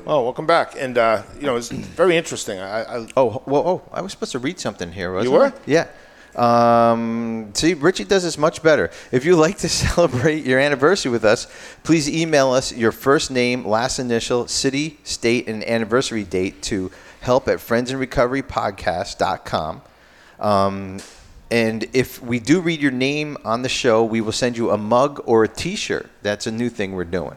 oh, 0.06 0.22
welcome 0.22 0.46
back. 0.46 0.74
And, 0.78 0.96
uh, 0.98 1.22
you 1.36 1.46
know, 1.46 1.56
it's 1.56 1.68
very 1.70 2.16
interesting. 2.16 2.58
I, 2.58 2.82
I, 2.82 3.06
Oh, 3.16 3.42
well, 3.46 3.62
oh, 3.66 3.82
I 3.92 4.00
was 4.02 4.12
supposed 4.12 4.32
to 4.32 4.38
read 4.38 4.58
something 4.58 4.92
here, 4.92 5.12
wasn't 5.12 5.34
were? 5.34 5.46
I? 5.46 5.52
Yeah. 5.66 5.88
Um, 6.40 7.50
see, 7.52 7.74
Richie 7.74 8.04
does 8.04 8.22
this 8.22 8.38
much 8.38 8.62
better. 8.62 8.90
If 9.12 9.26
you 9.26 9.36
like 9.36 9.58
to 9.58 9.68
celebrate 9.68 10.46
your 10.46 10.58
anniversary 10.58 11.12
with 11.12 11.24
us, 11.24 11.46
please 11.82 12.08
email 12.08 12.52
us 12.52 12.72
your 12.72 12.92
first 12.92 13.30
name, 13.30 13.66
last 13.66 13.98
initial, 13.98 14.48
city, 14.48 14.98
state, 15.04 15.48
and 15.48 15.62
anniversary 15.68 16.24
date 16.24 16.62
to 16.62 16.90
help 17.20 17.46
at 17.46 17.58
friendsinrecoverypodcast.com. 17.58 19.82
Um, 20.38 21.00
and 21.50 21.86
if 21.92 22.22
we 22.22 22.40
do 22.40 22.62
read 22.62 22.80
your 22.80 22.92
name 22.92 23.36
on 23.44 23.60
the 23.60 23.68
show, 23.68 24.02
we 24.02 24.22
will 24.22 24.32
send 24.32 24.56
you 24.56 24.70
a 24.70 24.78
mug 24.78 25.22
or 25.26 25.44
a 25.44 25.48
T-shirt. 25.48 26.08
That's 26.22 26.46
a 26.46 26.50
new 26.50 26.70
thing 26.70 26.92
we're 26.92 27.04
doing. 27.04 27.36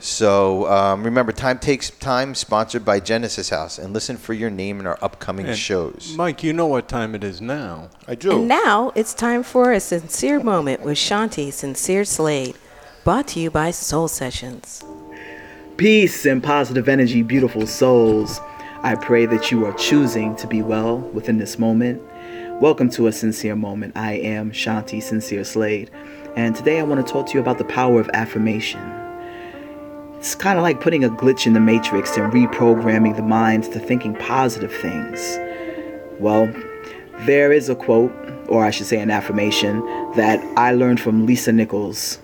So 0.00 0.66
um, 0.70 1.04
remember, 1.04 1.32
Time 1.32 1.58
Takes 1.58 1.90
Time, 1.90 2.34
sponsored 2.34 2.84
by 2.84 3.00
Genesis 3.00 3.50
House, 3.50 3.78
and 3.78 3.92
listen 3.92 4.16
for 4.16 4.34
your 4.34 4.50
name 4.50 4.80
in 4.80 4.86
our 4.86 4.98
upcoming 5.02 5.46
And 5.46 5.56
shows. 5.56 6.14
Mike, 6.16 6.42
you 6.42 6.52
know 6.52 6.66
what 6.66 6.88
time 6.88 7.14
it 7.14 7.22
is 7.22 7.40
now. 7.40 7.90
I 8.08 8.14
do. 8.14 8.32
And 8.32 8.48
now 8.48 8.92
it's 8.94 9.14
time 9.14 9.42
for 9.42 9.72
a 9.72 9.80
sincere 9.80 10.40
moment 10.40 10.82
with 10.82 10.98
Shanti 10.98 11.52
Sincere 11.52 12.04
Slade, 12.04 12.56
brought 13.04 13.28
to 13.28 13.40
you 13.40 13.50
by 13.50 13.70
Soul 13.70 14.08
Sessions. 14.08 14.84
Peace 15.76 16.26
and 16.26 16.42
positive 16.42 16.88
energy, 16.88 17.22
beautiful 17.22 17.66
souls. 17.66 18.40
I 18.82 18.96
pray 18.96 19.26
that 19.26 19.50
you 19.50 19.64
are 19.64 19.72
choosing 19.74 20.34
to 20.36 20.46
be 20.46 20.62
well 20.62 20.98
within 20.98 21.38
this 21.38 21.58
moment. 21.58 22.02
Welcome 22.60 22.90
to 22.90 23.06
a 23.06 23.12
sincere 23.12 23.56
moment. 23.56 23.96
I 23.96 24.14
am 24.14 24.52
Shanti 24.52 25.02
Sincere 25.02 25.44
Slade, 25.44 25.90
and 26.36 26.54
today 26.54 26.80
I 26.80 26.82
want 26.82 27.04
to 27.04 27.12
talk 27.12 27.26
to 27.28 27.34
you 27.34 27.40
about 27.40 27.58
the 27.58 27.64
power 27.64 28.00
of 28.00 28.10
affirmation. 28.12 28.80
It's 30.22 30.36
kind 30.36 30.56
of 30.56 30.62
like 30.62 30.80
putting 30.80 31.02
a 31.02 31.08
glitch 31.08 31.48
in 31.48 31.52
the 31.52 31.58
matrix 31.58 32.16
and 32.16 32.32
reprogramming 32.32 33.16
the 33.16 33.24
mind 33.24 33.64
to 33.64 33.80
thinking 33.80 34.14
positive 34.14 34.72
things. 34.72 35.36
Well, 36.20 36.46
there 37.26 37.50
is 37.50 37.68
a 37.68 37.74
quote, 37.74 38.12
or 38.46 38.64
I 38.64 38.70
should 38.70 38.86
say 38.86 39.00
an 39.00 39.10
affirmation, 39.10 39.80
that 40.14 40.38
I 40.56 40.74
learned 40.74 41.00
from 41.00 41.26
Lisa 41.26 41.50
Nichols. 41.50 42.20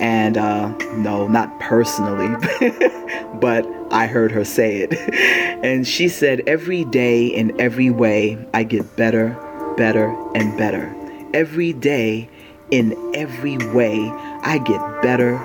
And 0.00 0.38
uh, 0.38 0.74
no, 0.96 1.28
not 1.28 1.60
personally, 1.60 2.34
but 3.34 3.68
I 3.90 4.06
heard 4.06 4.32
her 4.32 4.46
say 4.46 4.86
it. 4.88 5.58
And 5.62 5.86
she 5.86 6.08
said, 6.08 6.40
Every 6.46 6.86
day 6.86 7.26
in 7.26 7.60
every 7.60 7.90
way, 7.90 8.38
I 8.54 8.62
get 8.62 8.96
better, 8.96 9.36
better, 9.76 10.08
and 10.34 10.56
better. 10.56 10.90
Every 11.34 11.74
day 11.74 12.30
in 12.70 12.96
every 13.14 13.58
way, 13.74 14.08
I 14.42 14.56
get 14.56 14.80
better, 15.02 15.36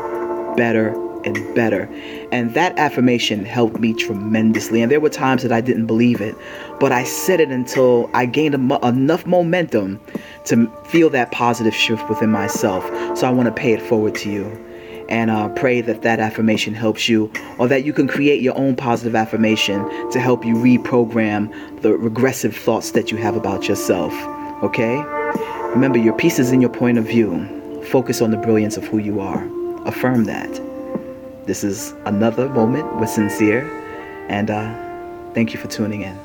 better, 0.56 1.07
and 1.26 1.56
better. 1.56 1.90
And 2.32 2.54
that 2.54 2.78
affirmation 2.78 3.46
helped 3.46 3.80
me 3.80 3.94
tremendously. 3.94 4.82
And 4.82 4.92
there 4.92 5.00
were 5.00 5.10
times 5.10 5.44
that 5.44 5.52
I 5.52 5.62
didn't 5.62 5.86
believe 5.88 6.22
it, 6.22 6.36
but 6.80 6.92
I 6.92 7.04
said 7.04 7.40
it 7.40 7.50
until 7.50 8.10
I 8.14 8.26
gained 8.26 8.56
enough 8.56 9.26
momentum 9.26 10.00
to 10.46 10.68
feel 10.86 11.10
that 11.12 11.32
positive 11.32 11.76
shift 11.76 12.08
within 12.10 12.30
myself. 12.32 12.86
So 13.18 13.28
I 13.28 13.32
want 13.32 13.48
to 13.48 13.54
pay 13.54 13.74
it 13.74 13.82
forward 13.82 14.16
to 14.16 14.32
you. 14.32 14.64
And 15.10 15.32
uh, 15.32 15.48
pray 15.50 15.80
that 15.80 16.02
that 16.02 16.20
affirmation 16.20 16.74
helps 16.74 17.08
you, 17.08 17.32
or 17.60 17.70
that 17.70 17.86
you 17.86 17.94
can 17.94 18.10
create 18.10 18.42
your 18.42 18.58
own 18.58 18.76
positive 18.76 19.16
affirmation 19.16 19.88
to 20.12 20.20
help 20.20 20.44
you 20.46 20.54
reprogram 20.54 21.50
the 21.82 21.94
regressive 21.94 22.54
thoughts 22.54 22.92
that 22.92 23.10
you 23.10 23.18
have 23.18 23.38
about 23.38 23.70
yourself. 23.70 24.12
Okay? 24.64 24.98
Remember, 25.70 25.98
your 25.98 26.14
peace 26.14 26.40
is 26.40 26.52
in 26.52 26.60
your 26.60 26.70
point 26.70 26.98
of 26.98 27.06
view. 27.06 27.48
Focus 27.86 28.22
on 28.22 28.32
the 28.32 28.38
brilliance 28.38 28.76
of 28.76 28.84
who 28.86 28.98
you 28.98 29.22
are. 29.22 29.48
Affirm 29.86 30.26
that. 30.26 30.67
This 31.48 31.64
is 31.64 31.94
another 32.04 32.50
moment 32.50 32.94
with 32.98 33.10
Sincere, 33.10 33.64
and 34.28 34.52
uh, 34.52 35.34
thank 35.34 35.54
you 35.54 35.60
for 35.60 35.70
tuning 35.70 36.02
in. 36.02 36.20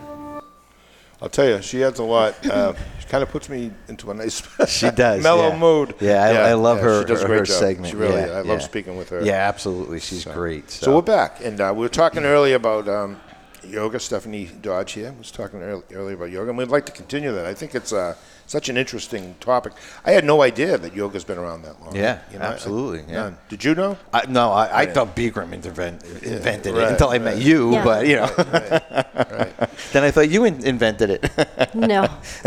I'll 1.23 1.29
tell 1.29 1.47
you, 1.47 1.63
she 1.63 1.85
adds 1.85 2.01
a 2.01 2.03
lot. 2.03 2.45
Uh, 2.45 2.75
she 2.99 3.07
kind 3.07 3.23
of 3.23 3.29
puts 3.31 3.49
me 3.49 3.71
into 3.87 4.11
a 4.11 4.15
nice, 4.15 4.43
She 4.69 4.91
does, 4.91 5.23
mellow 5.31 5.51
yeah. 5.51 5.59
mood. 5.59 5.95
Yeah, 6.01 6.25
I, 6.25 6.51
I 6.51 6.53
love 6.55 6.79
yeah, 6.79 6.83
her, 6.83 7.03
She 7.03 7.07
does 7.07 7.21
her, 7.23 7.29
great 7.29 7.39
her 7.39 7.45
job. 7.45 7.57
segment. 7.57 7.91
She 7.91 7.97
really, 7.97 8.21
yeah, 8.21 8.33
I 8.33 8.41
love 8.41 8.47
yeah. 8.47 8.67
speaking 8.67 8.97
with 8.97 9.11
her. 9.11 9.23
Yeah, 9.25 9.35
absolutely. 9.49 10.01
She's 10.01 10.25
great. 10.25 10.69
So, 10.73 10.87
So 10.87 10.97
we're 10.97 11.03
back, 11.03 11.39
and 11.45 11.61
uh, 11.61 11.73
we 11.73 11.83
were 11.83 11.89
talking 11.89 12.25
earlier 12.25 12.57
about 12.57 12.89
um, 12.89 13.21
yoga. 13.63 14.01
Stephanie 14.01 14.51
Dodge 14.61 14.91
here 14.91 15.15
was 15.17 15.31
talking 15.31 15.63
earl- 15.63 15.85
earlier 15.93 16.17
about 16.17 16.33
yoga, 16.33 16.49
and 16.49 16.59
we'd 16.59 16.67
like 16.67 16.87
to 16.87 16.93
continue 16.93 17.31
that. 17.33 17.47
I 17.47 17.55
think 17.55 17.77
it's 17.77 17.93
uh, 17.93 18.17
such 18.47 18.69
an 18.69 18.77
interesting 18.77 19.35
topic. 19.41 19.73
I 20.05 20.11
had 20.13 20.25
no 20.25 20.43
idea 20.43 20.77
that 20.79 20.95
yoga's 20.95 21.25
been 21.25 21.39
around 21.39 21.63
that 21.63 21.81
long. 21.81 21.97
Yeah, 21.97 22.19
You 22.33 22.39
know, 22.39 22.45
I- 22.47 22.53
absolutely, 22.53 23.05
yeah. 23.09 23.23
none. 23.23 23.39
Did 23.49 23.65
you 23.65 23.75
know? 23.75 23.97
I, 24.13 24.27
no, 24.27 24.53
I, 24.53 24.83
I 24.83 24.87
thought 24.87 25.17
Bikram 25.17 25.53
invent, 25.53 26.03
invented 26.23 26.75
right, 26.75 26.85
it 26.85 26.91
until 26.93 27.09
I 27.11 27.19
met 27.19 27.39
you, 27.39 27.73
Yeah. 27.73 27.85
but 27.85 28.07
you 28.07 28.17
know, 28.17 28.27
then 29.93 30.05
I 30.05 30.11
thought 30.11 30.31
you 30.31 30.45
in, 30.45 30.65
invented 30.65 31.11
it. 31.11 31.75
No, 31.75 32.07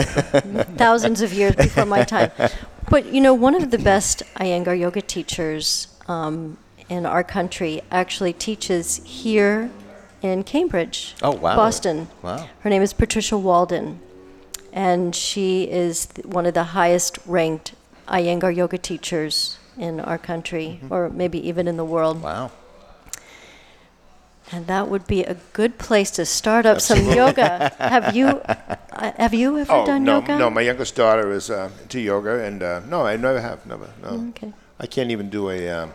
thousands 0.77 1.21
of 1.21 1.33
years 1.33 1.55
before 1.55 1.85
my 1.85 2.03
time. 2.03 2.31
But 2.89 3.07
you 3.13 3.21
know, 3.21 3.33
one 3.33 3.55
of 3.55 3.71
the 3.71 3.77
best 3.79 4.23
Iyengar 4.35 4.77
yoga 4.79 5.01
teachers 5.01 5.87
um, 6.07 6.57
in 6.89 7.05
our 7.05 7.23
country 7.23 7.81
actually 7.91 8.33
teaches 8.33 9.01
here 9.03 9.69
in 10.21 10.43
Cambridge, 10.43 11.15
Oh, 11.21 11.31
wow. 11.31 11.55
Boston. 11.55 12.07
Wow. 12.21 12.47
Her 12.61 12.69
name 12.69 12.81
is 12.81 12.93
Patricia 12.93 13.37
Walden, 13.37 13.99
and 14.75 15.15
she 15.15 15.63
is 15.63 16.07
one 16.23 16.45
of 16.45 16.53
the 16.53 16.65
highest 16.77 17.17
ranked 17.25 17.73
Iyengar 18.07 18.55
yoga 18.55 18.77
teachers 18.77 19.57
in 19.79 19.99
our 19.99 20.19
country, 20.19 20.79
or 20.91 21.09
maybe 21.09 21.39
even 21.49 21.67
in 21.67 21.77
the 21.77 21.85
world. 21.85 22.21
wow. 22.21 22.51
And 24.51 24.67
that 24.67 24.87
would 24.89 25.07
be 25.07 25.23
a 25.23 25.33
good 25.53 25.79
place 25.79 26.11
to 26.11 26.25
start 26.25 26.67
up 26.67 26.79
some 26.79 27.09
yoga. 27.09 27.73
Have 27.79 28.15
you 28.15 28.27
uh, 28.45 29.11
have 29.17 29.33
you 29.33 29.57
ever 29.57 29.73
Oh 29.73 29.85
done 29.87 30.03
no, 30.03 30.19
yoga? 30.19 30.37
no. 30.37 30.49
My 30.51 30.61
youngest 30.61 30.95
daughter 30.95 31.31
is 31.31 31.49
uh, 31.49 31.71
into 31.81 31.99
yoga, 31.99 32.43
and 32.43 32.61
uh, 32.61 32.81
no, 32.81 33.01
I 33.07 33.17
never 33.17 33.41
have, 33.41 33.65
never. 33.65 33.89
No, 34.03 34.27
Okay. 34.29 34.53
I 34.79 34.85
can't 34.85 35.09
even 35.09 35.29
do 35.31 35.49
a. 35.49 35.67
Um, 35.69 35.93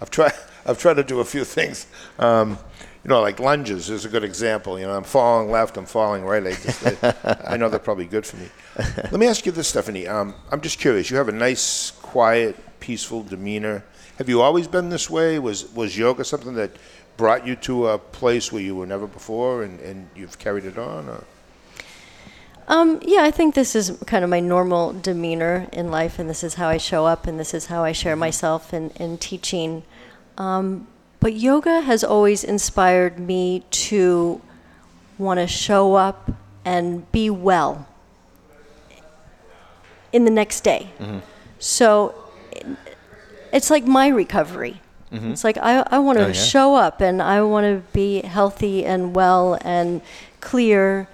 I've 0.00 0.10
tried. 0.10 0.32
I've 0.66 0.78
tried 0.78 0.94
to 0.94 1.02
do 1.02 1.18
a 1.20 1.24
few 1.24 1.44
things. 1.44 1.86
Um, 2.20 2.58
you 3.08 3.14
know, 3.14 3.22
like 3.22 3.40
lunges 3.40 3.88
is 3.88 4.04
a 4.04 4.08
good 4.10 4.22
example. 4.22 4.78
You 4.78 4.84
know, 4.84 4.94
I'm 4.94 5.02
falling 5.02 5.50
left, 5.50 5.78
I'm 5.78 5.86
falling 5.86 6.26
right. 6.26 6.46
I, 6.46 6.50
just, 6.50 7.02
I, 7.02 7.52
I 7.54 7.56
know 7.56 7.70
they're 7.70 7.78
probably 7.78 8.04
good 8.04 8.26
for 8.26 8.36
me. 8.36 8.50
Let 8.76 9.14
me 9.14 9.26
ask 9.26 9.46
you 9.46 9.52
this, 9.52 9.66
Stephanie. 9.66 10.06
Um, 10.06 10.34
I'm 10.52 10.60
just 10.60 10.78
curious. 10.78 11.10
You 11.10 11.16
have 11.16 11.30
a 11.30 11.32
nice, 11.32 11.92
quiet, 12.02 12.54
peaceful 12.80 13.22
demeanor. 13.22 13.82
Have 14.18 14.28
you 14.28 14.42
always 14.42 14.68
been 14.68 14.90
this 14.90 15.08
way? 15.08 15.38
Was 15.38 15.72
was 15.72 15.96
yoga 15.96 16.22
something 16.22 16.52
that 16.56 16.72
brought 17.16 17.46
you 17.46 17.56
to 17.56 17.88
a 17.88 17.98
place 17.98 18.52
where 18.52 18.60
you 18.60 18.76
were 18.76 18.86
never 18.86 19.06
before, 19.06 19.62
and, 19.62 19.80
and 19.80 20.10
you've 20.14 20.38
carried 20.38 20.66
it 20.66 20.76
on? 20.76 21.08
Or? 21.08 21.24
Um, 22.66 23.00
yeah, 23.00 23.22
I 23.22 23.30
think 23.30 23.54
this 23.54 23.74
is 23.74 23.96
kind 24.04 24.22
of 24.22 24.28
my 24.28 24.40
normal 24.40 24.92
demeanor 24.92 25.66
in 25.72 25.90
life, 25.90 26.18
and 26.18 26.28
this 26.28 26.44
is 26.44 26.54
how 26.54 26.68
I 26.68 26.76
show 26.76 27.06
up, 27.06 27.26
and 27.26 27.40
this 27.40 27.54
is 27.54 27.66
how 27.66 27.84
I 27.84 27.92
share 27.92 28.16
myself 28.16 28.74
in, 28.74 28.90
in 28.90 29.16
teaching. 29.16 29.84
Um, 30.36 30.86
but 31.20 31.34
yoga 31.34 31.80
has 31.82 32.02
always 32.04 32.44
inspired 32.44 33.18
me 33.18 33.64
to 33.70 34.40
want 35.18 35.40
to 35.40 35.46
show 35.46 35.94
up 35.94 36.30
and 36.64 37.10
be 37.12 37.28
well 37.30 37.86
in 40.12 40.24
the 40.24 40.30
next 40.30 40.60
day. 40.62 40.90
So 41.58 42.14
it's 43.52 43.70
like 43.70 43.84
my 43.86 44.08
recovery. 44.08 44.80
It's 45.10 45.42
like 45.42 45.56
I, 45.58 45.84
I 45.90 45.98
want 46.00 46.18
to 46.18 46.24
Oh, 46.24 46.28
yeah. 46.28 46.32
show 46.34 46.74
up 46.74 47.00
and 47.00 47.22
I 47.22 47.40
want 47.42 47.64
to 47.64 47.82
be 47.94 48.20
healthy 48.22 48.84
and 48.84 49.16
well 49.16 49.56
and 49.62 50.02
clear 50.40 51.08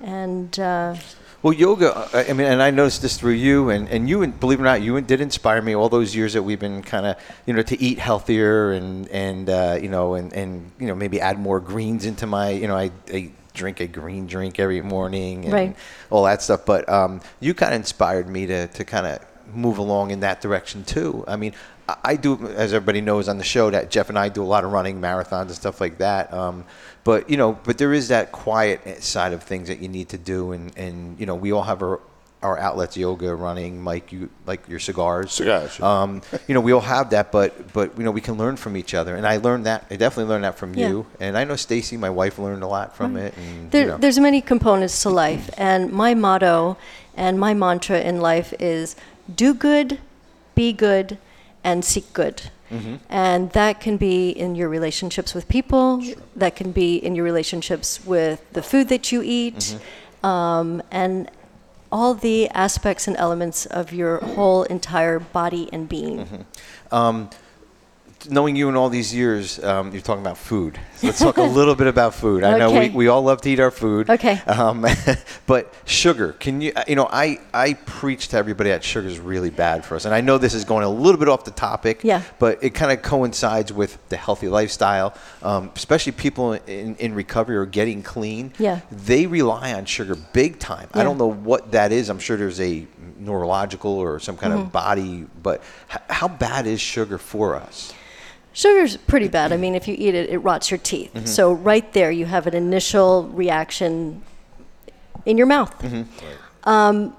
and 0.00 0.58
uh, 0.58 0.96
Well, 1.42 1.54
yoga, 1.54 2.08
I 2.12 2.34
mean, 2.34 2.46
and 2.46 2.62
I 2.62 2.70
noticed 2.70 3.00
this 3.00 3.16
through 3.16 3.32
you, 3.32 3.70
and, 3.70 3.88
and 3.88 4.06
you, 4.06 4.26
believe 4.26 4.58
it 4.58 4.62
or 4.62 4.66
not, 4.66 4.82
you 4.82 5.00
did 5.00 5.22
inspire 5.22 5.62
me 5.62 5.74
all 5.74 5.88
those 5.88 6.14
years 6.14 6.34
that 6.34 6.42
we've 6.42 6.60
been 6.60 6.82
kind 6.82 7.06
of, 7.06 7.16
you 7.46 7.54
know, 7.54 7.62
to 7.62 7.80
eat 7.80 7.98
healthier 7.98 8.72
and, 8.72 9.08
and 9.08 9.48
uh, 9.48 9.78
you 9.80 9.88
know, 9.88 10.14
and, 10.14 10.34
and, 10.34 10.70
you 10.78 10.86
know, 10.86 10.94
maybe 10.94 11.18
add 11.18 11.38
more 11.38 11.58
greens 11.58 12.04
into 12.04 12.26
my, 12.26 12.50
you 12.50 12.68
know, 12.68 12.76
I, 12.76 12.90
I 13.10 13.30
drink 13.54 13.80
a 13.80 13.86
green 13.86 14.26
drink 14.26 14.60
every 14.60 14.82
morning 14.82 15.44
and 15.44 15.52
Right. 15.54 15.76
all 16.10 16.24
that 16.24 16.42
stuff. 16.42 16.66
But 16.66 16.86
um, 16.90 17.22
you 17.40 17.54
kind 17.54 17.72
of 17.72 17.80
inspired 17.80 18.28
me 18.28 18.46
to, 18.46 18.66
to 18.66 18.84
kind 18.84 19.06
of 19.06 19.20
move 19.54 19.78
along 19.78 20.10
in 20.10 20.20
that 20.20 20.40
direction 20.40 20.84
too. 20.84 21.24
I 21.28 21.36
mean, 21.36 21.54
I, 21.88 21.96
I 22.04 22.16
do, 22.16 22.48
as 22.48 22.72
everybody 22.72 23.00
knows 23.00 23.28
on 23.28 23.38
the 23.38 23.44
show, 23.44 23.70
that 23.70 23.90
Jeff 23.90 24.08
and 24.08 24.18
I 24.18 24.28
do 24.28 24.42
a 24.42 24.44
lot 24.44 24.64
of 24.64 24.72
running 24.72 25.00
marathons 25.00 25.42
and 25.42 25.52
stuff 25.52 25.80
like 25.80 25.98
that. 25.98 26.32
Um, 26.32 26.64
but 27.04 27.30
you 27.30 27.36
know, 27.36 27.58
but 27.64 27.78
there 27.78 27.92
is 27.92 28.08
that 28.08 28.32
quiet 28.32 29.02
side 29.02 29.32
of 29.32 29.42
things 29.42 29.68
that 29.68 29.80
you 29.80 29.88
need 29.88 30.10
to 30.10 30.18
do, 30.18 30.52
and, 30.52 30.76
and 30.76 31.18
you 31.18 31.26
know, 31.26 31.34
we 31.34 31.52
all 31.52 31.62
have 31.62 31.82
our 31.82 32.00
our 32.42 32.58
outlets, 32.58 32.96
yoga, 32.96 33.34
running, 33.34 33.82
Mike, 33.82 34.12
you 34.12 34.30
like 34.46 34.66
your 34.66 34.78
cigars. 34.78 35.32
Cigars, 35.32 35.78
yeah. 35.78 36.02
Um, 36.02 36.22
you 36.48 36.54
know, 36.54 36.62
we 36.62 36.72
all 36.72 36.80
have 36.80 37.10
that, 37.10 37.32
but 37.32 37.72
but 37.72 37.96
you 37.98 38.04
know, 38.04 38.10
we 38.10 38.20
can 38.20 38.38
learn 38.38 38.56
from 38.56 38.76
each 38.76 38.94
other, 38.94 39.14
and 39.14 39.26
I 39.26 39.36
learned 39.36 39.66
that. 39.66 39.86
I 39.90 39.96
definitely 39.96 40.30
learned 40.30 40.44
that 40.44 40.56
from 40.56 40.74
Yeah. 40.74 40.88
you, 40.88 41.06
and 41.20 41.36
I 41.36 41.44
know 41.44 41.56
Stacy, 41.56 41.96
my 41.96 42.10
wife, 42.10 42.38
learned 42.38 42.62
a 42.62 42.66
lot 42.66 42.96
from 42.96 43.16
it. 43.16 43.34
And, 43.36 43.70
there, 43.70 43.82
you 43.82 43.88
know. 43.88 43.98
there's 43.98 44.18
many 44.18 44.40
components 44.40 45.02
to 45.02 45.10
life, 45.10 45.50
and 45.58 45.92
my 45.92 46.14
motto 46.14 46.78
and 47.14 47.38
my 47.38 47.52
mantra 47.52 48.00
in 48.00 48.20
life 48.20 48.54
is 48.58 48.96
do 49.36 49.54
good, 49.54 49.98
be 50.54 50.72
good, 50.72 51.18
and 51.62 51.84
seek 51.84 52.12
good. 52.12 52.50
Mm-hmm. 52.70 52.96
And 53.08 53.50
that 53.52 53.80
can 53.80 53.96
be 53.96 54.30
in 54.30 54.54
your 54.54 54.68
relationships 54.68 55.34
with 55.34 55.48
people, 55.48 56.02
that 56.36 56.54
can 56.54 56.70
be 56.72 56.96
in 56.96 57.14
your 57.16 57.24
relationships 57.24 58.04
with 58.06 58.48
the 58.52 58.62
food 58.62 58.88
that 58.88 59.10
you 59.12 59.22
eat, 59.22 59.56
Mm-hmm. 59.56 60.26
um, 60.26 60.82
and 60.90 61.30
all 61.90 62.14
the 62.14 62.48
aspects 62.50 63.08
and 63.08 63.16
elements 63.16 63.66
of 63.66 63.92
your 63.92 64.18
whole 64.18 64.62
entire 64.64 65.18
body 65.18 65.68
and 65.72 65.88
being. 65.88 66.18
Mm-hmm. 66.24 66.94
Um, 66.94 67.30
knowing 68.28 68.56
you 68.56 68.68
in 68.68 68.76
all 68.76 68.88
these 68.88 69.14
years, 69.14 69.62
um, 69.64 69.92
you're 69.92 70.02
talking 70.02 70.20
about 70.22 70.36
food. 70.36 70.78
So 70.96 71.06
let's 71.06 71.18
talk 71.20 71.36
a 71.38 71.42
little 71.58 71.74
bit 71.74 71.86
about 71.86 72.14
food. 72.14 72.44
I 72.44 72.58
know 72.58 72.70
we, 72.78 72.88
we 72.90 73.08
all 73.08 73.22
love 73.22 73.40
to 73.42 73.50
eat 73.50 73.60
our 73.60 73.70
food. 73.70 74.10
Okay. 74.10 74.38
Um, 74.46 74.84
but 75.46 75.72
sugar, 75.86 76.32
can 76.34 76.60
you, 76.60 76.72
you 76.86 76.96
know, 76.96 77.08
I, 77.10 77.38
I 77.54 77.74
preach 77.74 78.28
to 78.28 78.36
everybody 78.36 78.70
that 78.70 78.84
sugar 78.84 79.08
is 79.08 79.18
really 79.18 79.50
bad 79.50 79.84
for 79.84 79.94
us. 79.96 80.04
And 80.04 80.14
I 80.14 80.20
know 80.20 80.36
this 80.38 80.52
is 80.54 80.64
going 80.64 80.84
a 80.84 80.88
little 80.90 81.18
bit 81.18 81.28
off 81.28 81.44
the 81.44 81.50
topic. 81.52 82.04
Yeah. 82.04 82.22
But 82.38 82.62
it 82.62 82.70
kind 82.74 82.92
of 82.92 83.00
coincides 83.02 83.72
with 83.72 83.96
the 84.10 84.16
healthy 84.16 84.48
lifestyle, 84.48 85.14
um, 85.42 85.70
especially 85.74 86.12
people 86.12 86.52
in, 86.52 86.96
in 86.96 87.14
recovery 87.14 87.56
or 87.56 87.64
getting 87.66 88.02
clean. 88.02 88.52
Yeah. 88.58 88.80
They 88.90 89.26
rely 89.26 89.72
on 89.72 89.86
sugar 89.86 90.16
big 90.32 90.58
time. 90.58 90.88
I 90.92 91.02
don't 91.04 91.16
know 91.18 91.30
what 91.32 91.72
that 91.72 91.92
is. 91.92 92.08
I'm 92.10 92.18
sure 92.18 92.36
there's 92.36 92.60
a 92.60 92.86
neurological 93.18 93.92
or 93.92 94.18
some 94.18 94.36
kind 94.36 94.50
Mm-hmm. 94.50 94.62
of 94.62 94.72
body, 94.72 95.26
but 95.42 95.62
h- 95.92 95.98
how 96.08 96.26
bad 96.26 96.66
is 96.66 96.80
sugar 96.80 97.18
for 97.18 97.54
us? 97.54 97.92
Sugar's 98.52 98.96
pretty 98.96 99.28
bad. 99.28 99.52
I 99.52 99.56
mean, 99.56 99.74
if 99.74 99.86
you 99.86 99.94
eat 99.98 100.14
it, 100.14 100.28
it 100.30 100.38
rots 100.38 100.70
your 100.70 100.78
teeth. 100.78 101.12
Mm-hmm. 101.14 101.26
So 101.26 101.52
right 101.52 101.92
there, 101.92 102.10
you 102.10 102.26
have 102.26 102.46
an 102.46 102.54
initial 102.54 103.28
reaction 103.28 104.22
in 105.24 105.38
your 105.38 105.46
mouth. 105.46 105.76
Mm-hmm. 105.82 106.68
Um, 106.68 107.16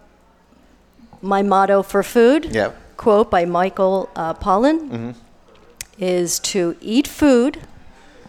my 1.21 1.41
motto 1.41 1.83
for 1.83 2.03
food, 2.03 2.45
Yep. 2.53 2.75
quote 2.97 3.31
by 3.31 3.45
Michael 3.45 4.09
uh, 4.15 4.33
Pollan, 4.33 4.89
Mm-hmm. 4.89 5.11
is 5.99 6.39
to 6.39 6.75
eat 6.81 7.07
food, 7.07 7.59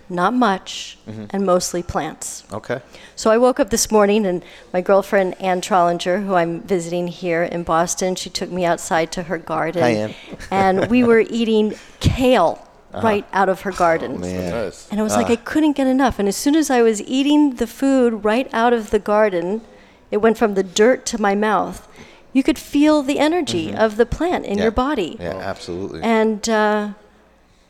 not 0.09 0.33
much, 0.35 0.99
Mm-hmm. 1.09 1.25
and 1.31 1.45
mostly 1.45 1.83
plants. 1.83 2.45
Okay. 2.53 2.81
So 3.17 3.31
I 3.31 3.39
woke 3.39 3.59
up 3.59 3.71
this 3.71 3.91
morning 3.91 4.27
and 4.27 4.45
my 4.73 4.81
girlfriend 4.81 5.41
Ann 5.41 5.61
Trollinger, 5.61 6.25
who 6.25 6.35
I'm 6.35 6.61
visiting 6.61 7.09
here 7.09 7.43
in 7.43 7.63
Boston, 7.65 8.15
she 8.15 8.31
took 8.31 8.51
me 8.51 8.65
outside 8.65 9.11
to 9.13 9.25
her 9.25 9.39
garden. 9.39 9.83
Hi, 9.83 9.89
Ann. 9.91 10.15
and 10.51 10.91
we 10.91 11.03
were 11.03 11.21
eating 11.21 11.75
kale 12.01 12.65
right 12.95 13.25
out 13.33 13.49
of 13.49 13.63
her 13.63 13.73
garden. 13.73 14.13
Uh-huh. 14.17 14.25
Oh, 14.25 14.29
Man. 14.35 14.51
Nice. 14.51 14.89
And 14.91 15.01
I 15.01 15.03
was 15.03 15.15
like, 15.17 15.31
I 15.31 15.37
couldn't 15.37 15.73
get 15.77 15.87
enough. 15.87 16.19
And 16.19 16.29
as 16.29 16.37
soon 16.37 16.55
as 16.57 16.71
I 16.71 16.83
was 16.83 17.01
eating 17.03 17.55
the 17.57 17.67
food 17.67 18.25
right 18.25 18.49
out 18.53 18.73
of 18.73 18.91
the 18.91 18.99
garden, 18.99 19.63
it 20.11 20.19
went 20.19 20.37
from 20.37 20.55
the 20.55 20.63
dirt 20.63 21.07
to 21.07 21.21
my 21.21 21.35
mouth. 21.35 21.89
You 22.35 22.43
could 22.43 22.59
feel 22.59 23.03
the 23.03 23.19
energy 23.19 23.75
of 23.75 23.97
the 23.97 24.07
plant 24.07 24.45
in 24.45 24.53
Mm-hmm. 24.53 24.59
Yeah. 24.59 24.63
your 24.65 24.73
body. 24.73 25.17
Yeah, 25.21 25.37
absolutely. 25.37 26.03
And, 26.03 26.49
uh, 26.49 26.91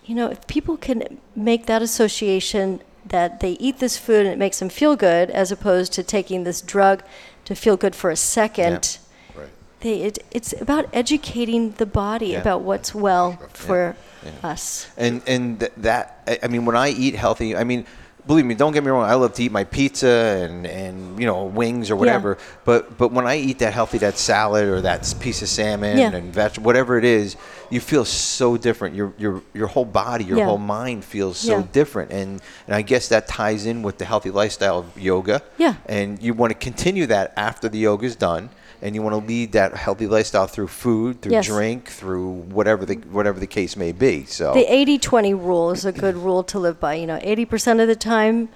you 0.05 0.15
know, 0.15 0.29
if 0.29 0.45
people 0.47 0.77
can 0.77 1.19
make 1.37 1.67
that 1.67 1.83
association 1.83 2.81
that 3.07 3.41
they 3.41 3.53
eat 3.53 3.79
this 3.79 3.97
food 3.99 4.25
and 4.27 4.29
it 4.33 4.39
makes 4.39 4.59
them 4.61 4.69
feel 4.69 4.97
good, 4.97 5.31
as 5.31 5.51
opposed 5.53 5.93
to 5.95 6.03
taking 6.03 6.45
this 6.45 6.61
drug 6.61 7.03
to 7.45 7.55
feel 7.55 7.77
good 7.77 7.95
for 7.97 8.11
a 8.11 8.17
second, 8.17 8.99
Right. 9.37 9.49
they, 9.81 10.03
it, 10.03 10.19
it's 10.31 10.53
about 10.61 10.87
educating 10.93 11.73
the 11.73 11.87
body 11.87 12.29
Yeah. 12.29 12.41
about 12.41 12.63
what's 12.63 12.95
well 12.95 13.39
for 13.53 13.97
us. 14.43 14.87
and 14.97 15.23
and 15.27 15.61
that 15.79 16.23
I- 16.43 16.49
mean, 16.49 16.65
when 16.65 16.77
I 16.77 16.89
eat 16.91 17.15
healthy, 17.15 17.57
I 17.57 17.65
mean, 17.65 17.85
believe 18.27 18.45
me, 18.47 18.55
don't 18.55 18.73
get 18.73 18.85
me 18.85 18.91
wrong. 18.91 19.05
I 19.05 19.15
love 19.15 19.33
to 19.35 19.43
eat 19.43 19.53
my 19.53 19.65
pizza 19.65 20.09
and 20.49 20.67
and 20.67 21.19
you 21.21 21.27
know 21.27 21.45
wings 21.45 21.91
or 21.91 21.97
whatever. 21.97 22.39
But 22.65 22.97
but 22.99 23.13
when 23.13 23.27
I 23.27 23.37
eat 23.37 23.59
that 23.61 23.73
healthy, 23.73 23.99
that 23.99 24.17
salad 24.19 24.65
or 24.69 24.81
that 24.83 25.13
piece 25.21 25.43
of 25.43 25.49
salmon 25.49 25.99
Yeah. 25.99 26.13
and 26.13 26.33
vegetable, 26.33 26.67
whatever 26.67 26.97
it 26.99 27.05
is, 27.05 27.37
you 27.71 27.81
feel 27.81 28.05
so 28.05 28.57
different. 28.57 28.95
Your 28.95 29.13
your 29.19 29.43
your 29.55 29.67
whole 29.67 29.85
body, 29.85 30.25
your 30.25 30.39
Yeah. 30.39 30.45
whole 30.47 30.59
mind 30.59 31.05
feels 31.05 31.37
so 31.39 31.59
Yeah. 31.59 31.65
different. 31.73 32.13
And 32.13 32.41
and 32.67 32.75
I 32.77 32.83
guess 32.83 33.09
that 33.09 33.27
ties 33.27 33.67
in 33.67 33.83
with 33.83 33.99
the 33.99 34.05
healthy 34.05 34.31
lifestyle 34.31 34.79
of 34.79 34.87
yoga. 35.01 35.43
Yeah. 35.59 35.75
And 35.87 36.23
you 36.23 36.33
want 36.35 36.53
to 36.53 36.59
continue 36.59 37.07
that 37.07 37.33
after 37.37 37.69
the 37.69 37.79
yoga 37.79 38.07
is 38.07 38.15
done. 38.17 38.51
And 38.83 38.95
you 38.97 39.03
want 39.03 39.15
to 39.15 39.25
lead 39.25 39.53
that 39.53 39.75
healthy 39.75 40.07
lifestyle 40.09 40.49
through 40.49 40.67
food, 40.69 41.23
through 41.23 41.33
Yes. 41.33 41.47
drink, 41.47 41.89
through 41.89 42.31
whatever 42.57 42.85
the 42.85 42.97
whatever 43.13 43.39
the 43.39 43.47
case 43.47 43.77
may 43.77 43.93
be. 43.93 44.25
So 44.25 44.53
The 44.53 44.67
80 44.73 44.99
20 44.99 45.35
rule 45.35 45.71
is 45.71 45.85
a 45.85 45.93
good 45.93 46.17
rule 46.17 46.43
to 46.45 46.59
live 46.59 46.81
by. 46.81 46.95
You 46.95 47.07
know, 47.07 47.19
80% 47.23 47.81
of 47.81 47.87
the 47.87 47.95
time, 47.97 48.49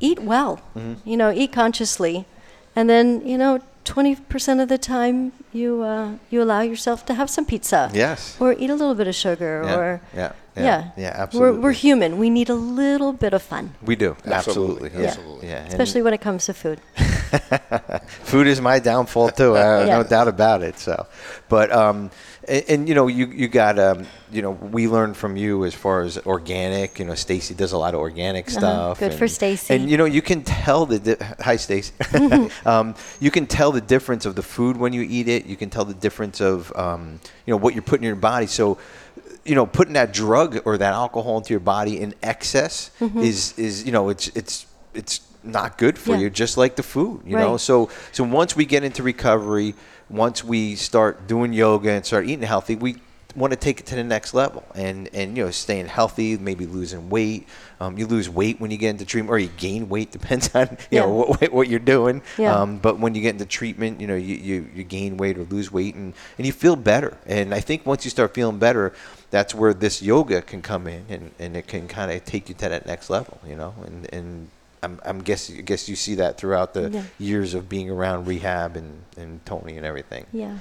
eat 0.00 0.20
well, 0.20 0.60
Mm-hmm. 0.76 1.08
you 1.08 1.16
know, 1.16 1.30
eat 1.32 1.52
consciously. 1.52 2.26
And 2.76 2.88
then, 2.88 3.26
you 3.26 3.36
know, 3.36 3.60
20% 3.84 4.62
of 4.62 4.68
the 4.68 4.78
time, 4.78 5.32
you, 5.52 5.82
uh, 5.82 6.12
you 6.30 6.40
allow 6.42 6.62
yourself 6.62 7.04
to 7.06 7.14
have 7.14 7.28
some 7.28 7.44
pizza. 7.44 7.90
Yes. 7.92 8.36
Or 8.40 8.52
eat 8.58 8.70
a 8.70 8.74
little 8.74 8.94
bit 8.94 9.06
of 9.06 9.14
sugar. 9.14 9.62
Yeah, 9.64 9.76
Or, 9.76 10.00
yeah, 10.14 10.32
yeah, 10.56 10.62
yeah. 10.64 10.90
yeah, 10.96 11.16
We're, 11.16 11.22
absolutely. 11.22 11.60
we're 11.60 11.72
human. 11.72 12.18
We 12.18 12.30
need 12.30 12.48
a 12.50 12.54
little 12.54 13.12
bit 13.12 13.32
of 13.34 13.42
fun, 13.42 13.74
We 13.84 13.94
do 13.96 14.16
Absolutely, 14.24 14.90
absolutely, 14.90 14.90
yeah, 15.02 15.06
absolutely. 15.08 15.48
yeah. 15.48 15.66
Especially 15.66 16.02
when 16.02 16.14
it 16.14 16.20
comes 16.20 16.46
to 16.46 16.54
food. 16.54 16.80
food 18.24 18.46
is 18.46 18.60
my 18.60 18.78
downfall 18.78 19.30
too. 19.30 19.56
Uh, 19.56 19.84
Yeah. 19.86 19.98
No 19.98 20.02
doubt 20.04 20.28
about 20.28 20.62
it. 20.62 20.78
So, 20.78 21.06
but 21.48 21.72
um, 21.72 22.10
and, 22.48 22.64
and 22.68 22.88
you 22.88 22.94
know, 22.94 23.06
you 23.06 23.26
you 23.26 23.48
got 23.48 23.78
um, 23.78 24.06
you 24.30 24.42
know, 24.42 24.50
we 24.52 24.88
learned 24.88 25.16
from 25.16 25.36
you 25.36 25.64
as 25.64 25.74
far 25.74 26.02
as 26.02 26.18
organic. 26.26 26.98
You 26.98 27.04
know, 27.06 27.14
Stacy 27.14 27.54
does 27.54 27.72
a 27.72 27.78
lot 27.78 27.94
of 27.94 28.00
organic 28.00 28.50
stuff. 28.50 28.64
Uh-huh. 28.64 29.08
Good 29.08 29.14
for 29.18 29.24
and- 29.24 29.32
Stacy. 29.32 29.74
And 29.74 29.90
you 29.90 29.96
know, 29.96 30.04
you 30.04 30.22
can 30.22 30.42
tell 30.42 30.86
the 30.86 30.98
di- 30.98 31.24
hi 31.40 31.56
Stacy. 31.56 31.92
um, 32.66 32.94
you 33.20 33.30
can 33.30 33.46
tell 33.46 33.72
the 33.72 33.80
difference 33.80 34.26
of 34.26 34.34
the 34.34 34.42
food 34.42 34.76
when 34.76 34.92
you 34.92 35.02
eat 35.02 35.28
it. 35.28 35.46
You 35.46 35.56
can 35.56 35.70
tell 35.70 35.84
the 35.84 35.94
difference 35.94 36.40
of 36.40 36.72
um, 36.76 37.20
you 37.46 37.52
know 37.52 37.58
what 37.58 37.74
you're 37.74 37.82
putting 37.82 38.04
in 38.04 38.08
your 38.08 38.16
body. 38.16 38.46
So. 38.46 38.78
You 39.46 39.54
know, 39.54 39.66
putting 39.66 39.92
that 39.92 40.14
drug 40.14 40.62
or 40.64 40.78
that 40.78 40.94
alcohol 40.94 41.36
into 41.36 41.50
your 41.52 41.60
body 41.60 42.00
in 42.00 42.14
excess 42.22 42.90
Mm-hmm. 42.98 43.18
is 43.20 43.52
is 43.58 43.84
you 43.84 43.92
know 43.92 44.08
it's 44.08 44.28
it's 44.28 44.64
it's 44.94 45.20
not 45.44 45.78
good 45.78 45.98
for 45.98 46.14
Yeah. 46.14 46.22
you, 46.22 46.30
just 46.30 46.56
like 46.56 46.76
the 46.76 46.82
food. 46.82 47.22
You 47.26 47.36
know, 47.36 47.56
so 47.56 47.90
so 48.12 48.24
once 48.24 48.56
we 48.56 48.64
get 48.64 48.84
into 48.84 49.02
recovery, 49.02 49.74
once 50.08 50.42
we 50.44 50.74
start 50.74 51.26
doing 51.26 51.52
yoga 51.52 51.90
and 51.90 52.04
start 52.04 52.26
eating 52.26 52.46
healthy, 52.46 52.76
we 52.76 52.96
want 53.36 53.50
to 53.52 53.56
take 53.58 53.80
it 53.80 53.86
to 53.86 53.96
the 53.96 54.04
next 54.04 54.32
level 54.32 54.62
and 54.76 55.08
and 55.12 55.36
you 55.36 55.44
know 55.44 55.50
staying 55.50 55.86
healthy, 55.86 56.38
maybe 56.38 56.66
losing 56.66 57.10
weight. 57.10 57.48
Um, 57.80 57.98
you 57.98 58.06
lose 58.06 58.30
weight 58.30 58.60
when 58.60 58.70
you 58.70 58.76
get 58.78 58.90
into 58.90 59.04
treatment, 59.04 59.32
or 59.34 59.38
you 59.38 59.48
gain 59.56 59.88
weight 59.88 60.12
depends 60.18 60.54
on 60.54 60.68
you 60.70 60.98
Yeah. 60.98 61.00
know 61.06 61.12
what, 61.26 61.52
what 61.52 61.68
you're 61.68 61.80
doing. 61.80 62.22
Yeah. 62.38 62.54
Um, 62.60 62.78
but 62.78 62.98
when 63.00 63.14
you 63.16 63.22
get 63.22 63.30
into 63.34 63.44
treatment, 63.46 64.00
you 64.00 64.06
know 64.06 64.14
you, 64.16 64.36
you, 64.36 64.68
you 64.74 64.84
gain 64.84 65.16
weight 65.16 65.36
or 65.36 65.44
lose 65.44 65.72
weight, 65.72 65.94
and, 65.96 66.14
and 66.38 66.46
you 66.46 66.52
feel 66.52 66.76
better. 66.76 67.16
And 67.26 67.52
I 67.52 67.60
think 67.60 67.84
once 67.84 68.04
you 68.04 68.10
start 68.10 68.34
feeling 68.34 68.58
better, 68.58 68.92
that's 69.30 69.52
where 69.54 69.74
this 69.74 70.00
yoga 70.00 70.40
can 70.40 70.62
come 70.62 70.86
in, 70.86 71.04
and, 71.08 71.30
and 71.40 71.56
it 71.56 71.66
can 71.66 71.88
kind 71.88 72.12
of 72.12 72.24
take 72.24 72.48
you 72.48 72.54
to 72.54 72.68
that 72.68 72.86
next 72.86 73.10
level. 73.10 73.40
You 73.46 73.56
know, 73.56 73.74
and 73.84 74.14
and 74.14 74.48
I'm, 74.84 75.00
I'm 75.04 75.18
guess 75.22 75.50
I 75.50 75.60
guess 75.62 75.88
you 75.88 75.96
see 75.96 76.14
that 76.16 76.36
throughout 76.38 76.74
the 76.74 76.90
Yeah. 76.90 77.02
years 77.18 77.54
of 77.54 77.68
being 77.68 77.90
around 77.90 78.26
rehab 78.26 78.76
and, 78.76 79.02
and 79.16 79.44
Tony 79.46 79.76
and 79.76 79.84
everything. 79.86 80.26
Yeah. 80.32 80.58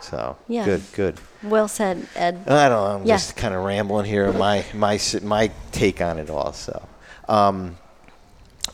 So 0.00 0.36
Yeah. 0.48 0.64
good, 0.64 0.82
good. 0.94 1.14
Well 1.42 1.68
said, 1.68 2.06
Ed. 2.14 2.40
I 2.46 2.68
don't 2.68 2.70
know. 2.70 2.96
I'm 3.00 3.06
Yeah. 3.06 3.14
just 3.16 3.36
kind 3.36 3.54
of 3.54 3.64
rambling 3.64 4.06
here. 4.06 4.32
My 4.32 4.64
my 4.74 4.98
my 5.22 5.50
take 5.72 6.00
on 6.00 6.18
it 6.18 6.28
all. 6.30 6.52
So, 6.52 6.86
um, 7.28 7.76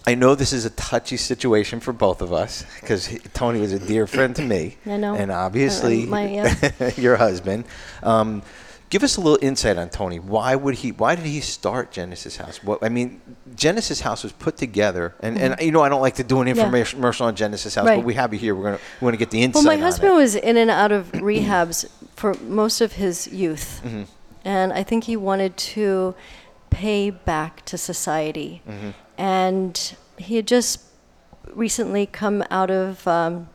I 0.05 0.15
know 0.17 0.35
this 0.35 0.53
is 0.53 0.65
a 0.65 0.71
touchy 0.71 1.17
situation 1.17 1.79
for 1.79 1.93
both 1.93 2.23
of 2.23 2.33
us 2.33 2.65
because 2.81 3.09
Tony 3.35 3.61
was 3.61 3.73
a 3.73 3.79
dear 3.79 4.07
friend 4.09 4.35
to 4.37 4.43
me. 4.43 4.77
I 4.85 4.97
know. 4.97 5.15
And 5.15 5.31
obviously, 5.31 6.05
Uh, 6.05 6.07
my, 6.07 6.29
yeah. 6.29 6.91
your 6.97 7.17
husband. 7.17 7.65
Um, 8.03 8.43
give 8.93 9.03
us 9.03 9.17
a 9.17 9.21
little 9.23 9.39
insight 9.41 9.79
on 9.79 9.89
Tony. 9.89 10.19
Why 10.19 10.55
would 10.55 10.75
he? 10.83 10.93
Why 10.93 11.15
did 11.15 11.25
he 11.25 11.41
start 11.41 11.91
Genesis 11.91 12.37
House? 12.37 12.63
What 12.63 12.85
I 12.85 12.91
mean, 12.91 13.23
Genesis 13.57 14.03
House 14.03 14.23
was 14.23 14.33
put 14.33 14.59
together, 14.59 15.15
and, 15.21 15.39
and 15.39 15.59
you 15.63 15.73
know 15.73 15.81
I 15.81 15.89
don't 15.89 16.03
like 16.03 16.17
to 16.17 16.25
do 16.25 16.41
an 16.41 16.47
Mm-hmm. 16.47 16.59
Yeah. 16.59 16.65
information 16.65 16.99
commercial 16.99 17.27
on 17.27 17.35
Genesis 17.35 17.75
House, 17.75 17.87
Right. 17.87 17.97
but 17.97 18.05
we 18.05 18.15
have 18.15 18.35
you 18.35 18.39
here. 18.39 18.55
We're 18.55 18.65
gonna 18.65 18.79
we 19.01 19.05
want 19.07 19.15
to 19.15 19.19
get 19.25 19.31
the 19.31 19.43
insight. 19.43 19.65
Well, 19.65 19.77
my 19.77 19.83
husband 19.83 20.13
it. 20.13 20.17
was 20.17 20.35
in 20.35 20.57
and 20.59 20.71
out 20.71 20.93
of 20.93 21.11
rehabs 21.31 21.89
for 22.15 22.35
most 22.35 22.81
of 22.83 22.93
his 22.93 23.27
youth. 23.29 23.81
Mm-hmm. 23.83 24.03
And 24.45 24.73
I 24.75 24.83
think 24.83 25.05
he 25.05 25.17
wanted 25.17 25.57
to 25.75 26.15
pay 26.71 27.09
back 27.11 27.65
to 27.71 27.79
society. 27.79 28.61
Mm-hmm. 28.69 28.91
And 29.17 29.97
he 30.19 30.37
had 30.37 30.47
just 30.47 30.83
recently 31.55 32.05
come 32.07 32.45
out 32.51 32.71
of 32.71 33.07
um, 33.09 33.49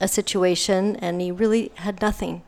a 0.00 0.08
situation 0.08 0.96
and 0.96 1.20
he 1.20 1.30
really 1.30 1.70
had 1.76 2.00
nothing. 2.00 2.42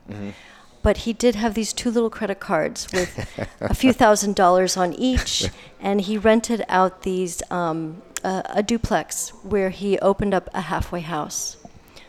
Mm-hmm. 0.86 0.98
But 0.98 0.98
he 0.98 1.12
did 1.12 1.34
have 1.34 1.54
these 1.54 1.72
two 1.72 1.90
little 1.90 2.10
credit 2.10 2.38
cards 2.38 2.86
with 2.92 3.12
a 3.60 3.74
few 3.74 3.92
thousand 4.02 4.36
dollars 4.36 4.76
on 4.76 4.94
each, 4.94 5.50
and 5.80 6.00
he 6.00 6.16
rented 6.16 6.64
out 6.68 7.02
these 7.02 7.42
um, 7.50 8.02
a, 8.22 8.42
a 8.56 8.62
duplex 8.62 9.30
where 9.42 9.70
he 9.70 9.98
opened 9.98 10.32
up 10.32 10.48
a 10.54 10.62
halfway 10.62 11.00
house, 11.00 11.56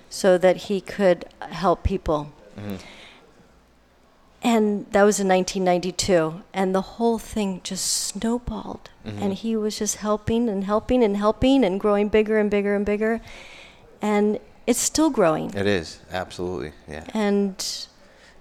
so 0.10 0.38
that 0.38 0.58
he 0.70 0.80
could 0.80 1.26
help 1.42 1.84
people. 1.84 2.32
And 4.44 4.86
that 4.92 5.04
was 5.04 5.20
in 5.20 5.28
1992, 5.28 6.44
and 6.54 6.74
the 6.76 6.82
whole 6.82 7.18
thing 7.18 7.62
just 7.64 7.86
snowballed. 7.86 8.90
And 9.04 9.34
he 9.34 9.56
was 9.56 9.80
just 9.80 9.98
helping 9.98 10.50
and 10.50 10.64
helping 10.64 11.04
and 11.04 11.18
helping 11.18 11.64
and 11.66 11.80
growing 11.80 12.10
bigger 12.10 12.38
and 12.38 12.52
bigger 12.52 12.76
and 12.76 12.86
bigger, 12.86 13.22
and 14.02 14.40
it's 14.68 14.80
still 14.80 15.10
growing. 15.10 15.50
It 15.56 15.66
is 15.66 16.00
absolutely 16.12 16.74
yeah. 16.88 17.06
And 17.14 17.88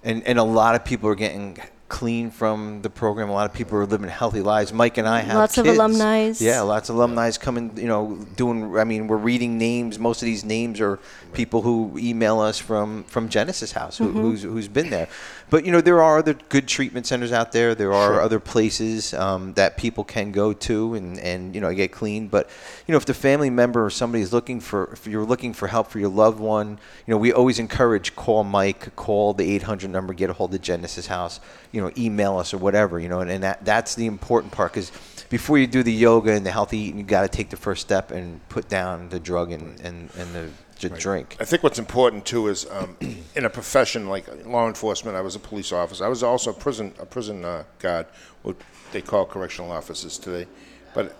and 0.03 0.25
and 0.27 0.37
a 0.39 0.43
lot 0.43 0.75
of 0.75 0.83
people 0.85 1.09
are 1.09 1.15
getting 1.15 1.57
clean 1.89 2.29
from 2.31 2.81
the 2.81 2.89
program. 2.89 3.29
A 3.29 3.33
lot 3.33 3.49
of 3.49 3.55
people 3.55 3.77
are 3.77 3.85
living 3.85 4.09
healthy 4.09 4.41
lives. 4.41 4.73
Mike 4.73 4.97
and 4.97 5.07
I 5.07 5.21
have 5.21 5.37
Lots 5.37 5.57
of 5.57 5.65
alumni. 5.67 6.33
Yeah, 6.37 6.59
lots 6.61 6.89
of 6.89 6.97
alumni 6.97 7.31
coming. 7.37 7.77
You 7.77 7.87
know, 7.87 8.25
doing. 8.35 8.77
I 8.77 8.83
mean, 8.83 9.07
we're 9.07 9.15
reading 9.17 9.57
names. 9.57 9.97
Most 9.97 10.21
of 10.21 10.25
these 10.25 10.43
names 10.43 10.81
are 10.81 10.99
people 11.33 11.61
who 11.61 11.95
email 11.97 12.39
us 12.41 12.59
from 12.59 13.03
from 13.05 13.29
Genesis 13.29 13.71
House, 13.71 13.97
who, 13.97 14.07
Mm-hmm. 14.09 14.21
who's 14.21 14.43
who's 14.43 14.67
been 14.67 14.89
there. 14.89 15.07
But 15.49 15.65
you 15.65 15.71
know, 15.71 15.79
there 15.79 16.01
are 16.03 16.17
other 16.17 16.33
good 16.33 16.67
treatment 16.67 17.07
centers 17.07 17.31
out 17.31 17.53
there. 17.53 17.73
There 17.73 17.93
are 17.93 18.19
other 18.19 18.39
places 18.39 19.13
um, 19.13 19.53
that 19.53 19.77
people 19.77 20.03
can 20.03 20.31
go 20.31 20.51
to 20.51 20.95
and 20.95 21.17
and 21.19 21.55
you 21.55 21.61
know 21.61 21.73
get 21.73 21.91
clean. 21.93 22.27
But 22.27 22.49
you 22.85 22.91
know, 22.91 22.97
if 22.97 23.05
the 23.05 23.13
family 23.13 23.49
member 23.49 23.85
or 23.85 23.89
somebody 23.89 24.21
is 24.21 24.33
looking 24.33 24.59
for, 24.59 24.91
if 24.91 25.07
you're 25.07 25.25
looking 25.25 25.53
for 25.53 25.67
help 25.67 25.89
for 25.89 25.99
your 25.99 26.09
loved 26.09 26.39
one, 26.39 26.79
you 27.05 27.13
know, 27.13 27.17
we 27.17 27.31
always 27.31 27.59
encourage 27.59 28.15
call 28.15 28.43
Mike, 28.43 28.93
call 28.97 29.33
the 29.33 29.49
800 29.55 29.89
number, 29.89 30.13
get 30.13 30.29
a 30.29 30.33
hold 30.33 30.53
of 30.53 30.61
Genesis 30.61 31.07
House, 31.07 31.39
you 31.71 31.79
know, 31.79 31.91
email 31.97 32.37
us 32.37 32.53
or 32.53 32.57
whatever, 32.57 32.99
you 32.99 33.07
know, 33.07 33.21
and, 33.21 33.31
and 33.31 33.43
that 33.43 33.63
that's 33.63 33.95
the 33.95 34.05
important 34.05 34.51
part 34.51 34.73
because 34.73 34.91
before 35.29 35.57
you 35.57 35.67
do 35.67 35.81
the 35.81 35.93
yoga 35.93 36.31
and 36.31 36.45
the 36.45 36.51
healthy 36.51 36.77
eating, 36.77 36.99
you 36.99 37.05
got 37.05 37.21
to 37.21 37.29
take 37.29 37.49
the 37.49 37.57
first 37.57 37.81
step 37.81 38.11
and 38.11 38.45
put 38.49 38.67
down 38.67 39.07
the 39.09 39.19
drug 39.19 39.53
and 39.53 39.79
and, 39.79 40.09
and 40.17 40.35
the, 40.35 40.49
the 40.77 40.89
drink. 40.89 41.37
I 41.39 41.45
think 41.45 41.63
what's 41.63 41.79
important 41.79 42.25
too 42.25 42.47
is 42.47 42.67
um, 42.69 42.97
in 43.35 43.45
a 43.45 43.49
profession 43.49 44.07
like 44.07 44.45
law 44.45 44.67
enforcement. 44.67 45.17
I 45.17 45.21
was 45.21 45.35
a 45.35 45.39
police 45.39 45.71
officer. 45.71 46.05
I 46.05 46.07
was 46.07 46.23
also 46.23 46.51
a 46.51 46.53
prison 46.53 46.93
a 46.99 47.05
prison 47.05 47.45
uh, 47.45 47.63
guard, 47.79 48.07
what 48.43 48.55
they 48.91 49.01
call 49.01 49.25
correctional 49.25 49.71
officers 49.71 50.17
today. 50.17 50.47
But 50.93 51.15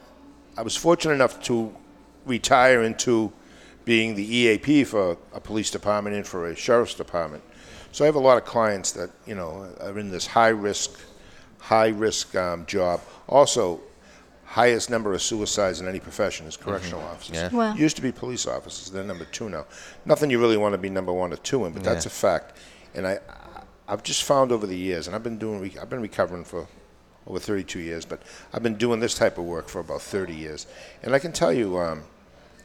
I 0.58 0.62
was 0.62 0.76
fortunate 0.76 1.14
enough 1.14 1.42
to 1.44 1.76
retire 2.26 2.84
into 2.84 3.32
being 3.86 4.16
the 4.16 4.36
EAP 4.36 4.84
for 4.84 5.18
a 5.34 5.40
police 5.40 5.72
department 5.72 6.16
and 6.16 6.28
for 6.28 6.48
a 6.48 6.56
sheriff's 6.56 6.94
department. 6.94 7.44
So 7.92 8.04
I 8.04 8.08
have 8.08 8.16
a 8.16 8.20
lot 8.20 8.38
of 8.38 8.46
clients 8.46 8.92
that 8.92 9.10
you 9.26 9.36
know 9.36 9.74
are 9.80 9.98
in 9.98 10.12
this 10.12 10.28
high 10.28 10.50
risk, 10.50 11.00
high 11.60 11.90
risk 11.90 12.36
um, 12.36 12.66
job. 12.66 13.02
Also, 13.28 13.82
highest 14.48 14.90
number 14.90 15.14
of 15.14 15.22
suicides 15.22 15.82
in 15.82 15.88
any 15.88 16.00
profession 16.00 16.48
is 16.48 16.56
mm-hmm. 16.56 16.70
correctional 16.70 17.02
officers. 17.02 17.36
Yeah. 17.36 17.50
Wow. 17.50 17.76
Used 17.76 17.98
to 17.98 18.02
be 18.02 18.12
police 18.12 18.48
officers. 18.48 18.90
They're 18.90 19.04
number 19.04 19.26
two 19.26 19.50
now. 19.50 19.66
Nothing 20.06 20.30
you 20.30 20.40
really 20.40 20.58
want 20.58 20.74
to 20.74 20.78
be 20.78 20.90
number 20.90 21.12
one 21.12 21.34
or 21.34 21.38
two 21.38 21.66
in, 21.66 21.74
but 21.74 21.84
that's 21.84 22.06
a 22.06 22.10
fact. 22.10 22.58
And 22.96 23.06
I, 23.06 23.20
I've 23.88 24.04
just 24.04 24.24
found 24.24 24.52
over 24.52 24.66
the 24.66 24.78
years, 24.78 25.08
and 25.08 25.16
I've 25.16 25.24
been 25.24 25.38
doing, 25.38 25.78
I've 25.80 25.90
been 25.90 26.02
recovering 26.02 26.46
for 26.46 26.68
over 27.28 27.40
32 27.40 27.80
years, 27.80 28.06
but 28.06 28.22
I've 28.54 28.64
been 28.64 28.78
doing 28.78 29.02
this 29.02 29.14
type 29.14 29.38
of 29.38 29.44
work 29.44 29.68
for 29.68 29.80
about 29.80 30.02
30 30.02 30.34
years. 30.34 30.66
And 31.04 31.14
I 31.14 31.20
can 31.20 31.34
tell 31.34 31.52
you, 31.52 31.78
um, 31.78 32.04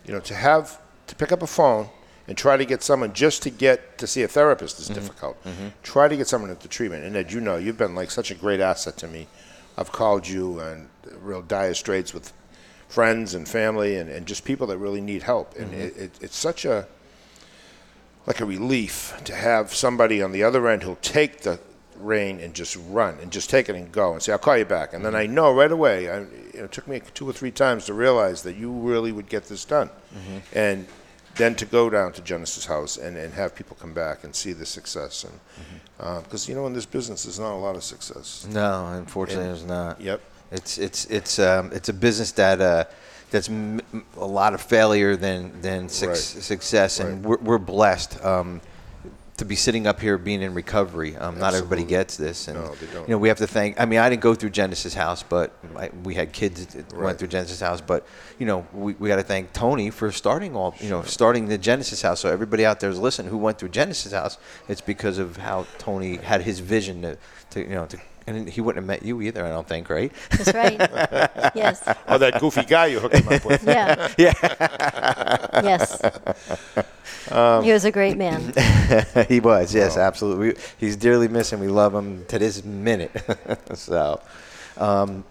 you 0.07 0.12
know, 0.14 0.21
to 0.21 0.35
have 0.35 0.81
to 1.09 1.16
pick 1.16 1.33
up 1.33 1.42
a 1.42 1.47
phone 1.47 1.88
and 2.29 2.38
try 2.38 2.57
to 2.57 2.64
get 2.64 2.83
someone 2.83 3.12
just 3.12 3.42
to 3.42 3.51
get 3.51 3.99
to 3.99 4.07
see 4.07 4.23
a 4.23 4.29
therapist 4.29 4.79
is 4.79 4.87
mm-hmm. 4.87 4.95
difficult. 4.95 5.42
Mm-hmm. 5.45 5.68
Try 5.83 6.07
to 6.07 6.16
get 6.16 6.29
someone 6.29 6.51
into 6.51 6.68
treatment. 6.68 7.05
And 7.05 7.16
as 7.16 7.33
you 7.33 7.40
know, 7.40 7.57
you've 7.57 7.77
been 7.77 7.97
like 7.97 8.11
such 8.11 8.31
a 8.31 8.35
great 8.35 8.61
asset 8.61 8.97
to 8.99 9.09
me. 9.09 9.27
I've 9.76 9.92
called 9.92 10.26
you 10.26 10.61
and 10.61 10.88
real 11.20 11.42
dire 11.42 11.74
straits 11.74 12.12
with 12.12 12.32
friends 12.88 13.35
and 13.35 13.48
family 13.48 13.96
and, 13.96 14.11
and 14.11 14.26
just 14.26 14.44
people 14.44 14.66
that 14.68 14.78
really 14.78 15.00
need 15.00 15.22
help. 15.22 15.56
And 15.56 15.70
mm-hmm. 15.70 15.80
it, 15.80 15.96
it, 15.96 16.11
it's 16.20 16.37
such 16.37 16.64
a 16.64 16.87
like 18.26 18.40
a 18.40 18.44
relief 18.44 19.20
to 19.24 19.35
have 19.35 19.74
somebody 19.74 20.22
on 20.22 20.30
the 20.30 20.44
other 20.44 20.68
end 20.68 20.82
who'll 20.82 20.96
take 20.96 21.40
the 21.40 21.58
rein 21.96 22.40
and 22.40 22.54
just 22.54 22.76
run 22.88 23.18
and 23.20 23.32
just 23.32 23.50
take 23.50 23.68
it 23.68 23.74
and 23.74 23.90
go 23.90 24.12
and 24.12 24.22
say, 24.22 24.32
"I'll 24.32 24.38
call 24.38 24.56
you 24.56 24.64
back." 24.64 24.92
And 24.92 25.04
then 25.04 25.12
mm-hmm. 25.12 25.30
I 25.30 25.35
know 25.35 25.52
right 25.52 25.72
away. 25.72 26.08
I, 26.08 26.20
you 26.20 26.26
know, 26.54 26.64
it 26.64 26.72
took 26.72 26.87
me 26.87 27.00
two 27.14 27.28
or 27.28 27.32
three 27.32 27.50
times 27.50 27.87
to 27.87 27.94
realize 27.94 28.42
that 28.42 28.56
you 28.56 28.70
really 28.70 29.12
would 29.12 29.28
get 29.28 29.44
this 29.44 29.64
done, 29.64 29.88
mm-hmm. 29.88 30.38
and 30.52 30.87
then 31.37 31.55
to 31.57 31.64
go 31.64 31.88
down 31.90 32.12
to 32.12 32.23
Genesis 32.23 32.66
House 32.66 32.97
and, 32.97 33.16
and 33.16 33.33
have 33.35 33.55
people 33.55 33.77
come 33.81 33.92
back 33.95 34.25
and 34.25 34.35
see 34.35 34.53
the 34.53 34.66
success 34.66 35.25
and 35.25 36.23
because 36.25 36.49
you 36.49 36.55
know 36.55 36.66
in 36.66 36.73
this 36.73 36.87
business 36.87 37.25
there's 37.25 37.38
not 37.38 37.53
a 37.55 37.57
lot 37.57 37.77
of 37.77 37.83
success. 37.85 38.47
No, 38.51 38.87
unfortunately, 38.88 39.47
And- 39.47 39.57
it's 39.57 39.64
not. 39.66 40.01
Yep. 40.01 40.21
It's 40.51 40.77
it's 40.79 41.05
it's 41.07 41.38
um, 41.38 41.71
it's 41.73 41.88
a 41.88 41.92
business 41.95 42.33
that 42.33 42.61
uh, 42.61 42.85
that's 43.31 43.49
m- 43.49 43.81
a 44.18 44.27
lot 44.27 44.53
of 44.53 44.61
failure 44.61 45.16
than 45.16 45.59
than 45.62 45.88
suc- 45.88 46.09
Right. 46.11 46.16
success, 46.18 47.01
and 47.01 47.25
Right. 47.25 47.40
we're, 47.40 47.53
we're 47.53 47.59
blessed 47.59 48.23
um, 48.23 48.61
to 49.42 49.48
be 49.48 49.57
sitting 49.57 49.87
up 49.87 50.00
here 50.00 50.16
being 50.18 50.40
in 50.40 50.55
recovery. 50.55 51.16
Um, 51.16 51.38
not 51.38 51.55
everybody 51.55 51.85
gets 51.85 52.16
this, 52.16 52.48
and 52.48 52.59
No, 52.59 52.74
they 52.76 52.87
don't. 52.87 53.09
you 53.09 53.12
know 53.14 53.18
we 53.18 53.28
have 53.28 53.38
to 53.38 53.46
thank. 53.46 53.81
I 53.81 53.85
mean, 53.85 53.98
I 53.98 54.09
didn't 54.09 54.22
go 54.22 54.35
through 54.35 54.50
Genesis 54.50 54.94
House, 54.94 55.22
but 55.22 55.52
I, 55.76 55.90
we 56.05 56.14
had 56.14 56.33
kids 56.33 56.64
that 56.66 56.92
Right. 56.92 57.05
went 57.07 57.18
through 57.18 57.28
Genesis 57.28 57.61
House. 57.61 57.81
But 57.81 58.07
you 58.38 58.46
know, 58.46 58.66
we, 58.72 58.94
we 58.94 59.09
got 59.09 59.16
to 59.16 59.22
thank 59.22 59.52
Tony 59.52 59.90
for 59.90 60.12
starting 60.12 60.55
all. 60.57 60.74
You 60.81 60.90
know, 60.90 61.02
starting 61.02 61.48
the 61.48 61.59
Genesis 61.59 62.02
House. 62.02 62.20
So 62.20 62.31
everybody 62.31 62.64
out 62.64 62.81
there 62.81 62.90
is 62.90 62.98
listening 62.98 63.31
who 63.31 63.38
went 63.38 63.59
through 63.59 63.70
Genesis 63.70 64.12
House. 64.12 64.38
It's 64.68 64.81
because 64.81 65.18
of 65.18 65.37
how 65.37 65.66
Tony 65.78 66.16
had 66.16 66.42
his 66.42 66.61
vision 66.61 67.02
to, 67.02 67.18
to 67.50 67.61
you 67.61 67.74
know 67.74 67.87
to. 67.87 67.98
And 68.24 68.48
he 68.48 68.61
wouldn't 68.61 68.81
have 68.81 68.87
met 68.87 69.02
you 69.05 69.20
either, 69.20 69.44
I 69.44 69.48
don't 69.48 69.66
think, 69.66 69.90
right? 69.90 70.12
that's 70.31 70.55
right. 70.55 70.78
yes. 71.57 71.83
Oh, 72.07 72.18
that 72.18 72.38
goofy 72.38 72.62
guy 72.62 72.87
you 72.87 73.00
hooked 73.00 73.16
him 73.16 73.26
up 73.26 73.44
with. 73.44 73.64
Yeah. 73.66 74.09
Yeah. 74.16 74.33
yes. 75.64 76.00
Um, 77.30 77.64
he 77.64 77.72
was 77.72 77.85
a 77.85 77.90
great 77.90 78.16
man. 78.16 78.52
he 79.28 79.40
was, 79.40 79.74
yes, 79.74 79.96
absolutely. 79.96 80.48
We, 80.48 80.54
he's 80.78 80.96
dearly 80.96 81.28
missing. 81.28 81.61
We 81.61 81.68
love 81.68 81.94
him 81.94 82.24
to 82.26 82.38
this 82.38 82.64
minute. 82.64 83.11
so, 83.74 84.20
um, 84.76 85.24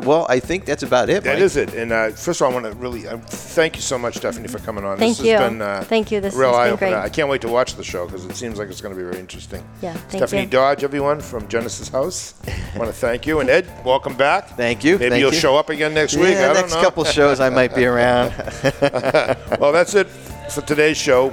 well, 0.00 0.26
I 0.28 0.40
think 0.40 0.64
that's 0.64 0.82
about 0.82 1.10
it. 1.10 1.24
That 1.24 1.34
Mike. 1.34 1.42
is 1.42 1.56
it. 1.56 1.74
And 1.74 1.92
uh, 1.92 2.10
first 2.10 2.40
of 2.40 2.46
all, 2.46 2.50
I 2.50 2.54
want 2.54 2.66
to 2.66 2.78
really 2.78 3.06
uh, 3.06 3.18
thank 3.18 3.76
you 3.76 3.82
so 3.82 3.98
much, 3.98 4.16
Stephanie, 4.16 4.48
for 4.48 4.58
coming 4.58 4.84
on. 4.84 4.96
Thank 4.96 5.18
this 5.18 5.26
you. 5.26 5.32
Has 5.36 5.50
been, 5.50 5.60
uh, 5.60 5.84
Thank 5.86 6.10
you. 6.10 6.20
This 6.20 6.34
real 6.34 6.54
has 6.54 6.56
been 6.56 6.72
eye-opener. 6.72 6.90
great. 6.90 7.04
I 7.04 7.08
can't 7.08 7.28
wait 7.28 7.42
to 7.42 7.48
watch 7.48 7.74
the 7.74 7.84
show 7.84 8.06
because 8.06 8.24
it 8.24 8.34
seems 8.34 8.58
like 8.58 8.68
it's 8.68 8.80
going 8.80 8.94
to 8.94 8.98
be 8.98 9.06
very 9.06 9.20
interesting. 9.20 9.62
Yeah, 9.82 9.92
thank 9.92 10.20
Stephanie 10.20 10.42
you. 10.42 10.48
Dodge, 10.48 10.82
everyone 10.82 11.20
from 11.20 11.46
Genesis 11.48 11.88
House. 11.88 12.34
I 12.46 12.78
want 12.78 12.90
to 12.90 12.96
thank 12.96 13.26
you. 13.26 13.40
And 13.40 13.50
Ed, 13.50 13.68
welcome 13.84 14.16
back. 14.16 14.48
Thank 14.50 14.82
you. 14.84 14.98
Maybe 14.98 15.10
Thank 15.10 15.20
you'll 15.20 15.34
you. 15.34 15.38
show 15.38 15.56
up 15.56 15.68
again 15.68 15.94
next 15.94 16.16
week. 16.16 16.34
Yeah, 16.34 16.50
I 16.50 16.54
don't 16.54 16.62
next 16.62 16.74
know. 16.74 16.82
couple 16.82 17.04
shows 17.04 17.40
I 17.40 17.50
might 17.50 17.74
be 17.74 17.84
around. 17.84 18.32
well, 19.60 19.72
that's 19.72 19.94
it 19.94 20.06
for 20.52 20.60
today's 20.62 20.96
show. 20.96 21.30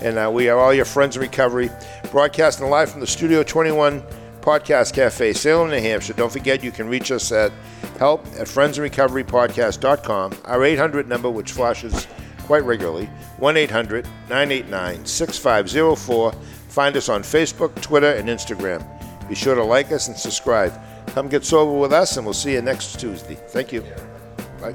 And 0.00 0.18
uh, 0.18 0.30
we 0.32 0.48
are 0.48 0.58
all 0.58 0.72
your 0.74 0.84
friends 0.84 1.16
in 1.16 1.22
recovery, 1.22 1.70
broadcasting 2.10 2.68
live 2.68 2.90
from 2.90 3.00
the 3.00 3.06
Studio 3.06 3.42
21 3.42 4.02
Podcast 4.40 4.92
Cafe, 4.92 5.32
Salem, 5.32 5.70
New 5.70 5.80
Hampshire. 5.80 6.12
Don't 6.12 6.32
forget 6.32 6.62
you 6.62 6.70
can 6.70 6.88
reach 6.88 7.10
us 7.10 7.32
at 7.32 7.50
help 7.98 8.26
at 8.38 8.46
friendsinrecoverypodcast.com. 8.46 10.34
Our 10.44 10.64
800 10.64 11.08
number, 11.08 11.30
which 11.30 11.52
flashes 11.52 12.06
quite 12.40 12.64
regularly, 12.64 13.06
1 13.38 13.56
800 13.56 14.04
989 14.28 15.06
6504. 15.06 16.32
Find 16.68 16.96
us 16.96 17.08
on 17.08 17.22
Facebook, 17.22 17.80
Twitter, 17.80 18.12
and 18.12 18.28
Instagram. 18.28 18.86
Be 19.28 19.34
sure 19.34 19.54
to 19.54 19.64
like 19.64 19.90
us 19.90 20.08
and 20.08 20.16
subscribe. 20.16 20.78
Come 21.08 21.28
get 21.28 21.44
sober 21.44 21.72
with 21.78 21.92
us, 21.92 22.16
and 22.16 22.26
we'll 22.26 22.34
see 22.34 22.52
you 22.52 22.62
next 22.62 23.00
Tuesday. 23.00 23.36
Thank 23.36 23.72
you. 23.72 23.84
Bye. 24.60 24.74